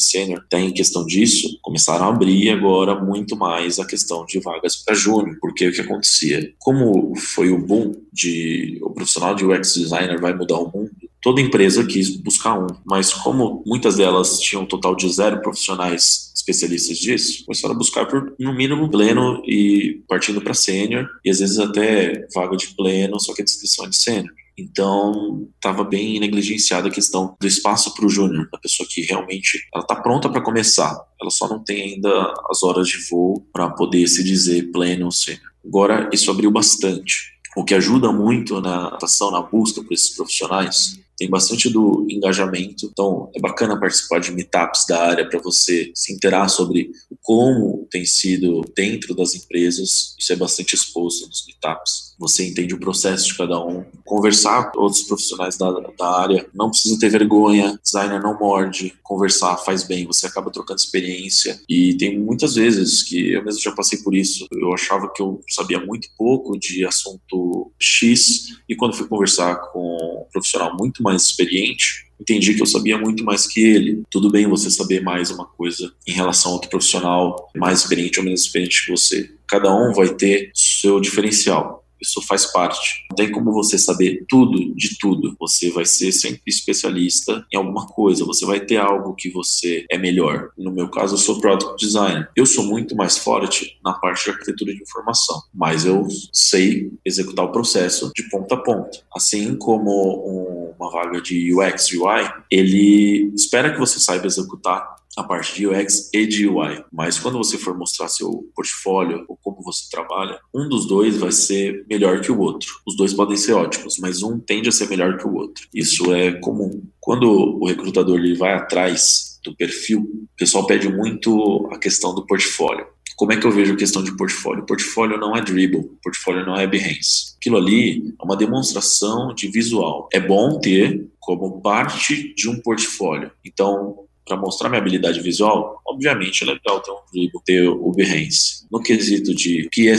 tem 0.48 0.72
questão 0.72 1.06
disso, 1.06 1.58
começaram 1.62 2.06
a 2.06 2.08
abrir 2.08 2.50
agora 2.50 2.98
muito 3.00 3.36
mais 3.36 3.78
a 3.78 3.86
questão 3.86 4.24
de 4.24 4.40
vagas 4.40 4.76
para 4.76 4.94
júnior, 4.94 5.36
porque 5.40 5.68
o 5.68 5.72
que 5.72 5.80
acontecia? 5.80 6.52
Como 6.58 7.14
foi 7.16 7.50
o 7.50 7.58
boom 7.58 7.94
de 8.12 8.78
o 8.82 8.90
profissional 8.90 9.34
de 9.34 9.44
UX 9.44 9.74
designer 9.74 10.20
vai 10.20 10.34
mudar 10.34 10.58
o 10.58 10.70
mundo, 10.70 10.90
toda 11.24 11.40
empresa 11.40 11.84
quis 11.86 12.14
buscar 12.18 12.58
um, 12.58 12.66
mas 12.84 13.14
como 13.14 13.64
muitas 13.66 13.96
delas 13.96 14.38
tinham 14.38 14.62
um 14.62 14.66
total 14.66 14.94
de 14.94 15.08
zero 15.10 15.40
profissionais 15.40 16.30
especialistas 16.34 16.98
disso 16.98 17.44
começaram 17.46 17.74
a 17.74 17.78
buscar 17.78 18.04
por, 18.06 18.34
no 18.38 18.54
mínimo, 18.54 18.90
pleno 18.90 19.42
e 19.46 20.02
partindo 20.06 20.42
para 20.42 20.52
sênior, 20.52 21.08
e 21.24 21.30
às 21.30 21.38
vezes 21.38 21.58
até 21.58 22.26
vaga 22.34 22.56
de 22.56 22.68
pleno, 22.76 23.18
só 23.18 23.32
que 23.32 23.40
a 23.40 23.44
descrição 23.44 23.86
é 23.86 23.88
de 23.88 23.96
sênior. 23.96 24.34
Então, 24.56 25.48
estava 25.56 25.82
bem 25.82 26.20
negligenciada 26.20 26.88
a 26.88 26.92
questão 26.92 27.34
do 27.40 27.46
espaço 27.46 27.92
para 27.94 28.06
o 28.06 28.10
júnior, 28.10 28.48
da 28.52 28.58
pessoa 28.58 28.86
que 28.88 29.00
realmente 29.00 29.66
ela 29.74 29.82
está 29.82 29.96
pronta 29.96 30.28
para 30.28 30.42
começar, 30.42 30.94
ela 31.20 31.30
só 31.30 31.48
não 31.48 31.64
tem 31.64 31.94
ainda 31.94 32.32
as 32.50 32.62
horas 32.62 32.86
de 32.86 32.98
voo 33.08 33.44
para 33.52 33.70
poder 33.70 34.06
se 34.06 34.22
dizer 34.22 34.70
pleno 34.70 35.06
ou 35.06 35.10
sênior. 35.10 35.50
Agora, 35.64 36.10
isso 36.12 36.30
abriu 36.30 36.50
bastante, 36.50 37.34
o 37.56 37.64
que 37.64 37.74
ajuda 37.74 38.12
muito 38.12 38.60
na 38.60 38.88
atuação, 38.88 39.30
na 39.30 39.40
busca 39.40 39.82
por 39.82 39.92
esses 39.92 40.14
profissionais, 40.14 40.98
tem 41.16 41.28
bastante 41.28 41.68
do 41.68 42.06
engajamento. 42.08 42.86
Então, 42.86 43.30
é 43.34 43.40
bacana 43.40 43.78
participar 43.78 44.20
de 44.20 44.32
meetups 44.32 44.86
da 44.88 45.00
área 45.00 45.28
para 45.28 45.40
você 45.40 45.90
se 45.94 46.12
interar 46.12 46.48
sobre 46.48 46.90
como 47.22 47.86
tem 47.90 48.04
sido 48.04 48.62
dentro 48.76 49.14
das 49.14 49.34
empresas. 49.34 50.14
Isso 50.18 50.32
é 50.32 50.36
bastante 50.36 50.74
exposto 50.74 51.26
nos 51.26 51.44
meetups. 51.46 52.13
Você 52.18 52.46
entende 52.46 52.74
o 52.74 52.80
processo 52.80 53.26
de 53.26 53.36
cada 53.36 53.58
um. 53.64 53.84
Conversar 54.04 54.70
com 54.70 54.80
outros 54.80 55.02
profissionais 55.02 55.56
da, 55.56 55.70
da 55.70 56.20
área. 56.20 56.46
Não 56.54 56.70
precisa 56.70 56.98
ter 56.98 57.08
vergonha. 57.08 57.78
Designer 57.82 58.22
não 58.22 58.38
morde. 58.38 58.94
Conversar 59.02 59.56
faz 59.58 59.84
bem. 59.84 60.06
Você 60.06 60.26
acaba 60.26 60.50
trocando 60.50 60.78
experiência. 60.78 61.60
E 61.68 61.96
tem 61.96 62.18
muitas 62.18 62.54
vezes 62.54 63.02
que 63.02 63.32
eu 63.32 63.44
mesmo 63.44 63.60
já 63.60 63.72
passei 63.72 63.98
por 64.00 64.14
isso. 64.14 64.46
Eu 64.52 64.72
achava 64.72 65.10
que 65.14 65.22
eu 65.22 65.40
sabia 65.48 65.80
muito 65.80 66.08
pouco 66.16 66.58
de 66.58 66.84
assunto 66.84 67.72
X. 67.78 68.58
E 68.68 68.74
quando 68.76 68.96
fui 68.96 69.06
conversar 69.06 69.56
com 69.72 69.80
um 69.80 70.32
profissional 70.32 70.76
muito 70.78 71.02
mais 71.02 71.22
experiente, 71.22 72.04
entendi 72.20 72.54
que 72.54 72.62
eu 72.62 72.66
sabia 72.66 72.98
muito 72.98 73.24
mais 73.24 73.46
que 73.46 73.60
ele. 73.60 74.02
Tudo 74.10 74.30
bem 74.30 74.48
você 74.48 74.70
saber 74.70 75.02
mais 75.02 75.30
uma 75.30 75.46
coisa 75.46 75.92
em 76.06 76.12
relação 76.12 76.52
a 76.52 76.54
outro 76.54 76.70
profissional 76.70 77.50
mais 77.56 77.80
experiente 77.80 78.18
ou 78.18 78.24
menos 78.24 78.42
experiente 78.42 78.84
que 78.84 78.90
você. 78.90 79.30
Cada 79.46 79.74
um 79.74 79.92
vai 79.92 80.08
ter 80.14 80.50
seu 80.54 81.00
diferencial. 81.00 81.83
Isso 82.00 82.20
faz 82.26 82.46
parte. 82.52 83.06
Não 83.10 83.16
tem 83.16 83.30
como 83.30 83.52
você 83.52 83.78
saber 83.78 84.24
tudo 84.28 84.74
de 84.74 84.98
tudo. 84.98 85.34
Você 85.38 85.70
vai 85.70 85.84
ser 85.84 86.12
sempre 86.12 86.42
especialista 86.46 87.44
em 87.52 87.56
alguma 87.56 87.86
coisa. 87.86 88.24
Você 88.24 88.44
vai 88.44 88.60
ter 88.60 88.76
algo 88.76 89.14
que 89.14 89.30
você 89.30 89.84
é 89.90 89.98
melhor. 89.98 90.50
No 90.56 90.72
meu 90.72 90.88
caso, 90.88 91.14
eu 91.14 91.18
sou 91.18 91.40
product 91.40 91.76
designer. 91.84 92.28
Eu 92.36 92.46
sou 92.46 92.64
muito 92.64 92.94
mais 92.96 93.18
forte 93.18 93.78
na 93.84 93.94
parte 93.94 94.24
de 94.24 94.30
arquitetura 94.30 94.74
de 94.74 94.82
informação, 94.82 95.42
mas 95.54 95.84
eu 95.84 96.06
sei 96.32 96.90
executar 97.04 97.44
o 97.44 97.52
processo 97.52 98.10
de 98.14 98.28
ponta 98.28 98.54
a 98.54 98.58
ponta. 98.58 98.98
Assim 99.14 99.56
como 99.56 100.74
uma 100.78 100.90
vaga 100.90 101.20
de 101.20 101.54
UX 101.54 101.92
UI, 101.92 102.30
ele 102.50 103.32
espera 103.34 103.72
que 103.72 103.78
você 103.78 103.98
saiba 103.98 104.26
executar 104.26 104.94
a 105.16 105.22
parte 105.22 105.54
de 105.54 105.66
UX 105.66 106.10
e 106.12 106.26
de 106.26 106.48
UI. 106.48 106.84
Mas 106.92 107.18
quando 107.18 107.38
você 107.38 107.56
for 107.56 107.76
mostrar 107.76 108.08
seu 108.08 108.50
portfólio 108.54 109.24
ou 109.28 109.38
como 109.42 109.62
você 109.62 109.84
trabalha, 109.90 110.38
um 110.54 110.68
dos 110.68 110.86
dois 110.86 111.16
vai 111.16 111.32
ser 111.32 111.84
melhor 111.88 112.20
que 112.20 112.32
o 112.32 112.38
outro. 112.38 112.68
Os 112.86 112.96
dois 112.96 113.14
podem 113.14 113.36
ser 113.36 113.52
ótimos, 113.52 113.98
mas 113.98 114.22
um 114.22 114.38
tende 114.38 114.68
a 114.68 114.72
ser 114.72 114.88
melhor 114.88 115.16
que 115.16 115.26
o 115.26 115.34
outro. 115.34 115.66
Isso 115.74 116.12
é 116.14 116.32
comum. 116.32 116.82
Quando 117.00 117.28
o 117.30 117.66
recrutador 117.66 118.18
ele 118.18 118.34
vai 118.34 118.54
atrás 118.54 119.38
do 119.44 119.54
perfil, 119.54 120.00
o 120.00 120.36
pessoal 120.36 120.66
pede 120.66 120.88
muito 120.88 121.68
a 121.72 121.78
questão 121.78 122.14
do 122.14 122.26
portfólio. 122.26 122.86
Como 123.16 123.32
é 123.32 123.36
que 123.36 123.46
eu 123.46 123.52
vejo 123.52 123.74
a 123.74 123.76
questão 123.76 124.02
de 124.02 124.16
portfólio? 124.16 124.66
Portfólio 124.66 125.16
não 125.16 125.36
é 125.36 125.40
dribble, 125.40 125.84
portfólio 126.02 126.44
não 126.44 126.56
é 126.56 126.66
Behance. 126.66 127.36
Aquilo 127.36 127.56
ali 127.56 128.14
é 128.20 128.24
uma 128.24 128.36
demonstração 128.36 129.32
de 129.34 129.46
visual. 129.48 130.08
É 130.12 130.18
bom 130.18 130.58
ter 130.58 131.06
como 131.20 131.60
parte 131.60 132.34
de 132.34 132.48
um 132.48 132.60
portfólio. 132.60 133.30
Então, 133.44 133.98
para 134.24 134.36
mostrar 134.36 134.68
minha 134.68 134.80
habilidade 134.80 135.20
visual, 135.20 135.80
obviamente 135.86 136.42
é 136.42 136.46
legal 136.46 136.80
ter 136.80 136.90
um 136.90 137.00
dribble, 137.12 137.40
ter 137.44 137.68
o 137.68 137.92
Behance. 137.92 138.66
No 138.70 138.82
quesito 138.82 139.34
de 139.34 139.68
que 139.70 139.88
é 139.88 139.94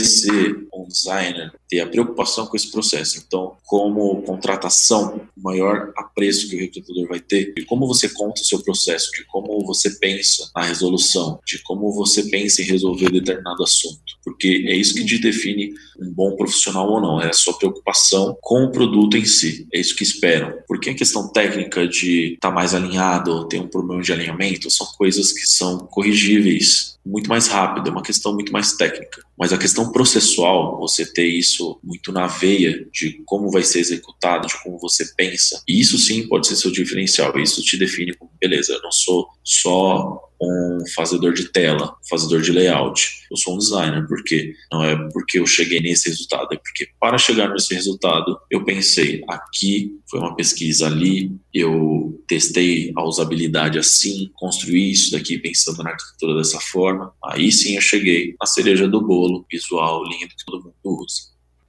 um 0.74 0.86
designer, 0.86 1.52
ter 1.68 1.80
a 1.80 1.86
preocupação 1.86 2.46
com 2.46 2.56
esse 2.56 2.70
processo. 2.70 3.22
Então, 3.26 3.56
como 3.64 4.22
contratação, 4.22 5.20
o 5.36 5.42
maior 5.42 5.92
apreço 5.96 6.48
que 6.48 6.56
o 6.56 6.58
recrutador 6.58 7.08
vai 7.08 7.20
ter, 7.20 7.54
de 7.54 7.64
como 7.64 7.86
você 7.86 8.08
conta 8.08 8.40
o 8.40 8.44
seu 8.44 8.62
processo, 8.62 9.10
de 9.12 9.24
como 9.24 9.64
você 9.64 9.90
pensa 9.98 10.50
na 10.54 10.62
resolução, 10.62 11.40
de 11.46 11.62
como 11.62 11.92
você 11.92 12.24
pensa 12.24 12.62
em 12.62 12.66
resolver 12.66 13.10
determinado 13.10 13.62
assunto. 13.62 14.00
Porque 14.24 14.64
é 14.68 14.76
isso 14.76 14.94
que 14.94 15.04
te 15.04 15.18
define 15.18 15.72
um 16.00 16.12
bom 16.12 16.36
profissional 16.36 16.88
ou 16.88 17.00
não, 17.00 17.20
é 17.20 17.28
a 17.28 17.32
sua 17.32 17.56
preocupação 17.56 18.36
com 18.40 18.64
o 18.64 18.72
produto 18.72 19.16
em 19.16 19.24
si. 19.24 19.66
É 19.72 19.80
isso 19.80 19.96
que 19.96 20.02
esperam. 20.02 20.52
Porque 20.66 20.90
a 20.90 20.94
questão 20.94 21.32
técnica 21.32 21.86
de 21.86 22.34
estar 22.34 22.48
tá 22.48 22.54
mais 22.54 22.74
alinhado 22.74 23.30
ou 23.30 23.44
ter 23.44 23.60
um 23.60 23.68
problema 23.68 24.02
de 24.02 24.12
alinhamento 24.16 24.70
são 24.70 24.86
coisas 24.98 25.32
que 25.32 25.46
são 25.46 25.78
corrigíveis 25.78 26.98
muito 27.04 27.28
mais 27.28 27.46
rápido, 27.46 27.88
é 27.88 27.92
uma 27.92 28.02
questão 28.02 28.34
muito 28.34 28.52
mais 28.52 28.72
técnica. 28.72 29.25
Mas 29.38 29.52
a 29.52 29.58
questão 29.58 29.92
processual, 29.92 30.78
você 30.78 31.04
ter 31.04 31.26
isso 31.26 31.78
muito 31.82 32.12
na 32.12 32.26
veia 32.26 32.86
de 32.92 33.22
como 33.26 33.50
vai 33.50 33.62
ser 33.62 33.80
executado, 33.80 34.46
de 34.46 34.62
como 34.62 34.78
você 34.78 35.04
pensa, 35.16 35.62
isso 35.68 35.98
sim 35.98 36.26
pode 36.26 36.46
ser 36.46 36.56
seu 36.56 36.70
diferencial. 36.70 37.38
Isso 37.38 37.62
te 37.62 37.76
define 37.76 38.14
como, 38.14 38.30
beleza, 38.40 38.72
eu 38.72 38.82
não 38.82 38.92
sou 38.92 39.26
só 39.44 40.26
um 40.40 40.84
fazedor 40.94 41.32
de 41.32 41.50
tela, 41.50 41.96
um 42.04 42.08
fazedor 42.08 42.40
de 42.40 42.52
layout. 42.52 43.26
Eu 43.30 43.36
sou 43.36 43.54
um 43.54 43.58
designer, 43.58 44.06
porque 44.06 44.52
não 44.70 44.84
é 44.84 44.96
porque 45.12 45.38
eu 45.38 45.46
cheguei 45.46 45.80
nesse 45.80 46.08
resultado, 46.08 46.48
é 46.52 46.56
porque 46.56 46.88
para 47.00 47.18
chegar 47.18 47.48
nesse 47.50 47.74
resultado, 47.74 48.38
eu 48.50 48.64
pensei, 48.64 49.22
aqui 49.28 49.92
foi 50.08 50.20
uma 50.20 50.36
pesquisa 50.36 50.86
ali, 50.86 51.32
eu 51.52 52.22
testei 52.28 52.92
a 52.96 53.04
usabilidade 53.04 53.78
assim, 53.78 54.30
construí 54.34 54.92
isso 54.92 55.10
daqui 55.10 55.38
pensando 55.38 55.82
na 55.82 55.90
arquitetura 55.90 56.36
dessa 56.36 56.60
forma. 56.60 57.12
Aí 57.24 57.50
sim 57.50 57.74
eu 57.74 57.82
cheguei 57.82 58.34
na 58.38 58.46
cereja 58.46 58.86
do 58.86 59.00
bolo, 59.00 59.25
visual 59.50 60.04
lindo 60.04 60.28
que 60.28 60.44
todo 60.46 60.64
mundo 60.64 61.02
usa. 61.02 61.22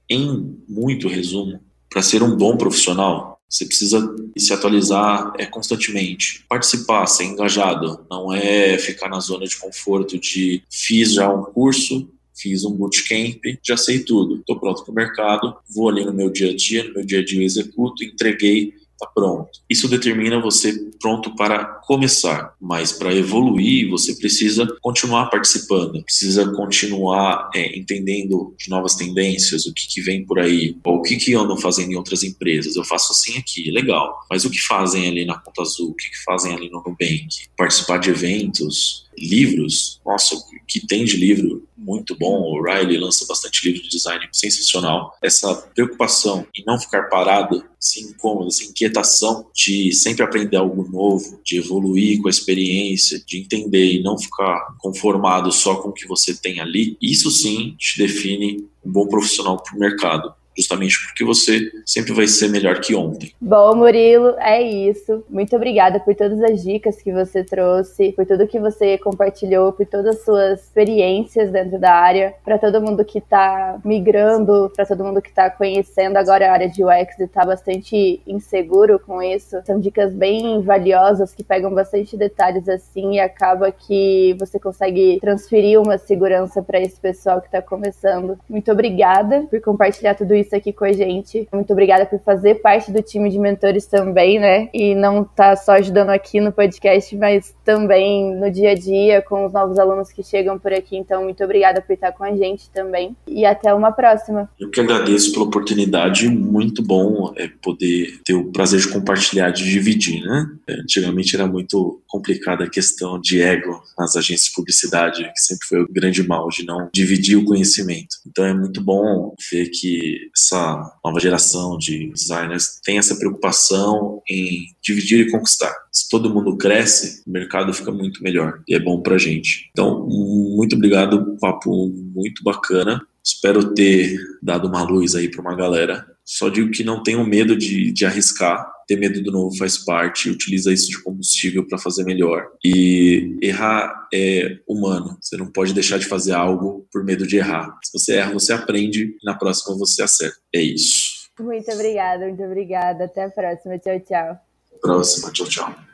Em 0.08 0.56
muito 0.68 1.08
resumo, 1.08 1.60
para 1.90 2.02
ser 2.02 2.22
um 2.22 2.36
bom 2.36 2.56
profissional, 2.56 3.38
você 3.48 3.64
precisa 3.64 4.14
se 4.36 4.52
atualizar 4.52 5.32
é, 5.38 5.46
constantemente, 5.46 6.44
participar, 6.48 7.06
ser 7.06 7.24
engajado. 7.24 8.04
Não 8.10 8.32
é 8.32 8.76
ficar 8.78 9.08
na 9.08 9.20
zona 9.20 9.46
de 9.46 9.56
conforto 9.56 10.18
de 10.18 10.62
fiz 10.70 11.14
já 11.14 11.32
um 11.32 11.44
curso, 11.44 12.08
fiz 12.36 12.64
um 12.64 12.70
bootcamp, 12.70 13.40
já 13.66 13.76
sei 13.76 14.00
tudo, 14.00 14.36
estou 14.36 14.60
pronto 14.60 14.84
para 14.84 14.92
o 14.92 14.94
mercado, 14.94 15.56
vou 15.74 15.88
ali 15.88 16.04
no 16.04 16.12
meu 16.12 16.30
dia 16.30 16.50
a 16.50 16.56
dia, 16.56 16.84
no 16.84 16.94
meu 16.94 17.04
dia 17.04 17.20
a 17.20 17.24
dia 17.24 17.40
eu 17.40 17.44
executo, 17.44 18.04
entreguei, 18.04 18.74
está 18.98 19.06
pronto. 19.14 19.48
Isso 19.70 19.88
determina 19.88 20.40
você 20.40 20.72
pronto 21.00 21.34
para 21.36 21.64
começar, 21.64 22.54
mas 22.60 22.92
para 22.92 23.14
evoluir 23.14 23.88
você 23.88 24.14
precisa 24.16 24.66
continuar 24.82 25.26
participando, 25.26 26.02
precisa 26.02 26.52
continuar 26.52 27.48
é, 27.54 27.78
entendendo 27.78 28.54
de 28.58 28.68
novas 28.68 28.96
tendências, 28.96 29.66
o 29.66 29.72
que, 29.72 29.86
que 29.86 30.00
vem 30.00 30.26
por 30.26 30.40
aí, 30.40 30.76
ou 30.84 30.96
o 30.96 31.02
que, 31.02 31.16
que 31.16 31.34
andam 31.34 31.56
fazendo 31.56 31.92
em 31.92 31.96
outras 31.96 32.24
empresas. 32.24 32.74
Eu 32.74 32.84
faço 32.84 33.12
assim 33.12 33.38
aqui, 33.38 33.70
legal, 33.70 34.18
mas 34.28 34.44
o 34.44 34.50
que 34.50 34.60
fazem 34.60 35.08
ali 35.08 35.24
na 35.24 35.38
Conta 35.38 35.62
Azul, 35.62 35.90
o 35.90 35.94
que, 35.94 36.10
que 36.10 36.24
fazem 36.24 36.52
ali 36.54 36.68
no 36.68 36.78
Nubank? 36.78 37.28
Participar 37.56 37.98
de 37.98 38.10
eventos, 38.10 39.07
livros, 39.18 40.00
nossa, 40.04 40.36
que 40.66 40.86
tem 40.86 41.04
de 41.04 41.16
livro 41.16 41.66
muito 41.76 42.16
bom, 42.16 42.42
o 42.42 42.62
Riley 42.62 42.98
lança 42.98 43.24
bastante 43.26 43.66
livro 43.66 43.82
de 43.82 43.88
design 43.88 44.28
sensacional. 44.32 45.16
Essa 45.22 45.54
preocupação 45.74 46.46
em 46.54 46.64
não 46.66 46.78
ficar 46.78 47.04
parado, 47.04 47.64
sem 47.78 48.02
incômodo, 48.02 48.48
essa 48.48 48.64
inquietação 48.64 49.46
de 49.54 49.92
sempre 49.92 50.22
aprender 50.22 50.56
algo 50.56 50.90
novo, 50.90 51.40
de 51.44 51.56
evoluir 51.56 52.20
com 52.20 52.28
a 52.28 52.30
experiência, 52.30 53.22
de 53.26 53.38
entender 53.38 53.92
e 53.94 54.02
não 54.02 54.18
ficar 54.18 54.74
conformado 54.78 55.50
só 55.52 55.76
com 55.76 55.88
o 55.88 55.92
que 55.92 56.06
você 56.06 56.34
tem 56.34 56.60
ali, 56.60 56.96
isso 57.00 57.30
sim 57.30 57.74
te 57.78 57.98
define 57.98 58.66
um 58.84 58.90
bom 58.90 59.06
profissional 59.06 59.62
para 59.62 59.76
o 59.76 59.78
mercado 59.78 60.34
justamente 60.58 60.98
porque 61.06 61.24
você 61.24 61.70
sempre 61.86 62.12
vai 62.12 62.26
ser 62.26 62.48
melhor 62.48 62.80
que 62.80 62.94
ontem. 62.94 63.32
Bom, 63.40 63.76
Murilo, 63.76 64.34
é 64.38 64.60
isso. 64.60 65.24
Muito 65.30 65.54
obrigada 65.54 66.00
por 66.00 66.14
todas 66.14 66.42
as 66.42 66.62
dicas 66.62 67.00
que 67.00 67.12
você 67.12 67.44
trouxe, 67.44 68.12
por 68.12 68.26
tudo 68.26 68.46
que 68.46 68.58
você 68.58 68.98
compartilhou, 68.98 69.72
por 69.72 69.86
todas 69.86 70.16
as 70.16 70.24
suas 70.24 70.64
experiências 70.64 71.50
dentro 71.50 71.78
da 71.78 71.94
área, 71.94 72.34
para 72.44 72.58
todo 72.58 72.82
mundo 72.82 73.04
que 73.04 73.18
está 73.18 73.78
migrando, 73.84 74.70
para 74.74 74.84
todo 74.84 75.04
mundo 75.04 75.22
que 75.22 75.28
está 75.28 75.48
conhecendo 75.48 76.16
agora 76.16 76.48
a 76.48 76.52
área 76.52 76.68
de 76.68 76.84
UX 76.84 77.18
e 77.18 77.24
está 77.24 77.44
bastante 77.44 78.20
inseguro 78.26 78.98
com 78.98 79.22
isso. 79.22 79.56
São 79.64 79.78
dicas 79.78 80.12
bem 80.12 80.60
valiosas 80.62 81.34
que 81.34 81.44
pegam 81.44 81.72
bastante 81.72 82.16
detalhes 82.16 82.68
assim 82.68 83.14
e 83.14 83.20
acaba 83.20 83.70
que 83.70 84.36
você 84.38 84.58
consegue 84.58 85.18
transferir 85.20 85.80
uma 85.80 85.98
segurança 85.98 86.62
para 86.62 86.80
esse 86.80 86.98
pessoal 87.00 87.40
que 87.40 87.46
está 87.46 87.62
começando. 87.62 88.38
Muito 88.48 88.70
obrigada 88.72 89.46
por 89.48 89.60
compartilhar 89.60 90.14
tudo 90.14 90.34
isso 90.34 90.47
entrevista 90.48 90.56
aqui 90.56 90.72
com 90.72 90.84
a 90.84 90.92
gente. 90.92 91.46
Muito 91.52 91.72
obrigada 91.72 92.06
por 92.06 92.20
fazer 92.20 92.56
parte 92.56 92.90
do 92.90 93.02
time 93.02 93.30
de 93.30 93.38
mentores 93.38 93.86
também, 93.86 94.40
né? 94.40 94.68
E 94.72 94.94
não 94.94 95.24
tá 95.24 95.54
só 95.54 95.72
ajudando 95.72 96.10
aqui 96.10 96.40
no 96.40 96.52
podcast, 96.52 97.14
mas 97.16 97.54
também 97.64 98.34
no 98.34 98.50
dia 98.50 98.70
a 98.70 98.74
dia 98.74 99.22
com 99.22 99.46
os 99.46 99.52
novos 99.52 99.78
alunos 99.78 100.10
que 100.10 100.22
chegam 100.22 100.58
por 100.58 100.72
aqui. 100.72 100.96
Então, 100.96 101.24
muito 101.24 101.42
obrigada 101.44 101.80
por 101.82 101.92
estar 101.92 102.12
com 102.12 102.24
a 102.24 102.34
gente 102.34 102.70
também. 102.70 103.14
E 103.26 103.44
até 103.44 103.72
uma 103.72 103.92
próxima. 103.92 104.48
Eu 104.58 104.70
que 104.70 104.80
agradeço 104.80 105.32
pela 105.32 105.44
oportunidade. 105.44 106.28
Muito 106.28 106.82
bom 106.82 107.32
é, 107.36 107.48
poder 107.62 108.20
ter 108.24 108.34
o 108.34 108.50
prazer 108.50 108.80
de 108.80 108.88
compartilhar, 108.88 109.50
de 109.50 109.64
dividir, 109.64 110.22
né? 110.22 110.46
É, 110.68 110.74
antigamente 110.80 111.34
era 111.34 111.46
muito 111.46 112.00
complicada 112.06 112.64
a 112.64 112.70
questão 112.70 113.20
de 113.20 113.40
ego 113.40 113.82
nas 113.98 114.16
agências 114.16 114.48
de 114.48 114.54
publicidade, 114.54 115.22
que 115.24 115.40
sempre 115.40 115.66
foi 115.66 115.82
o 115.82 115.88
grande 115.90 116.26
mal 116.26 116.48
de 116.48 116.64
não 116.64 116.88
dividir 116.92 117.36
o 117.36 117.44
conhecimento. 117.44 118.16
Então 118.26 118.44
é 118.44 118.54
muito 118.54 118.82
bom 118.82 119.34
ver 119.50 119.68
que 119.68 119.98
essa 120.38 120.98
nova 121.04 121.18
geração 121.18 121.76
de 121.76 122.10
designers 122.12 122.80
tem 122.84 122.98
essa 122.98 123.16
preocupação 123.16 124.22
em 124.28 124.66
dividir 124.80 125.26
e 125.26 125.30
conquistar. 125.30 125.74
Se 125.92 126.08
todo 126.08 126.32
mundo 126.32 126.56
cresce, 126.56 127.22
o 127.26 127.30
mercado 127.30 127.74
fica 127.74 127.90
muito 127.90 128.22
melhor 128.22 128.62
e 128.68 128.74
é 128.74 128.78
bom 128.78 129.02
pra 129.02 129.18
gente. 129.18 129.68
Então, 129.72 130.06
muito 130.06 130.76
obrigado, 130.76 131.36
papo 131.40 131.88
muito 132.14 132.42
bacana. 132.44 133.04
Espero 133.24 133.74
ter 133.74 134.16
dado 134.42 134.68
uma 134.68 134.82
luz 134.82 135.14
aí 135.14 135.28
para 135.28 135.42
uma 135.42 135.54
galera. 135.54 136.06
Só 136.28 136.50
digo 136.50 136.70
que 136.70 136.84
não 136.84 137.02
tenham 137.02 137.24
medo 137.24 137.56
de, 137.56 137.90
de 137.90 138.04
arriscar. 138.04 138.70
Ter 138.86 138.96
medo 138.96 139.22
do 139.22 139.32
novo 139.32 139.56
faz 139.56 139.78
parte. 139.78 140.28
Utiliza 140.28 140.70
isso 140.70 140.88
de 140.88 141.02
combustível 141.02 141.66
para 141.66 141.78
fazer 141.78 142.04
melhor. 142.04 142.48
E 142.62 143.38
errar 143.40 144.06
é 144.12 144.58
humano. 144.68 145.16
Você 145.22 145.38
não 145.38 145.50
pode 145.50 145.72
deixar 145.72 145.98
de 145.98 146.04
fazer 146.04 146.34
algo 146.34 146.86
por 146.92 147.02
medo 147.02 147.26
de 147.26 147.38
errar. 147.38 147.74
Se 147.82 147.98
você 147.98 148.16
erra, 148.16 148.34
você 148.34 148.52
aprende. 148.52 149.16
E 149.22 149.24
na 149.24 149.34
próxima 149.34 149.74
você 149.78 150.02
acerta. 150.02 150.36
É 150.54 150.60
isso. 150.60 151.30
Muito 151.40 151.70
obrigada, 151.72 152.26
muito 152.26 152.42
obrigada. 152.42 153.04
Até 153.04 153.24
a 153.24 153.30
próxima. 153.30 153.78
Tchau, 153.78 153.98
tchau. 154.00 154.38
Próxima. 154.82 155.32
Tchau, 155.32 155.46
tchau. 155.46 155.87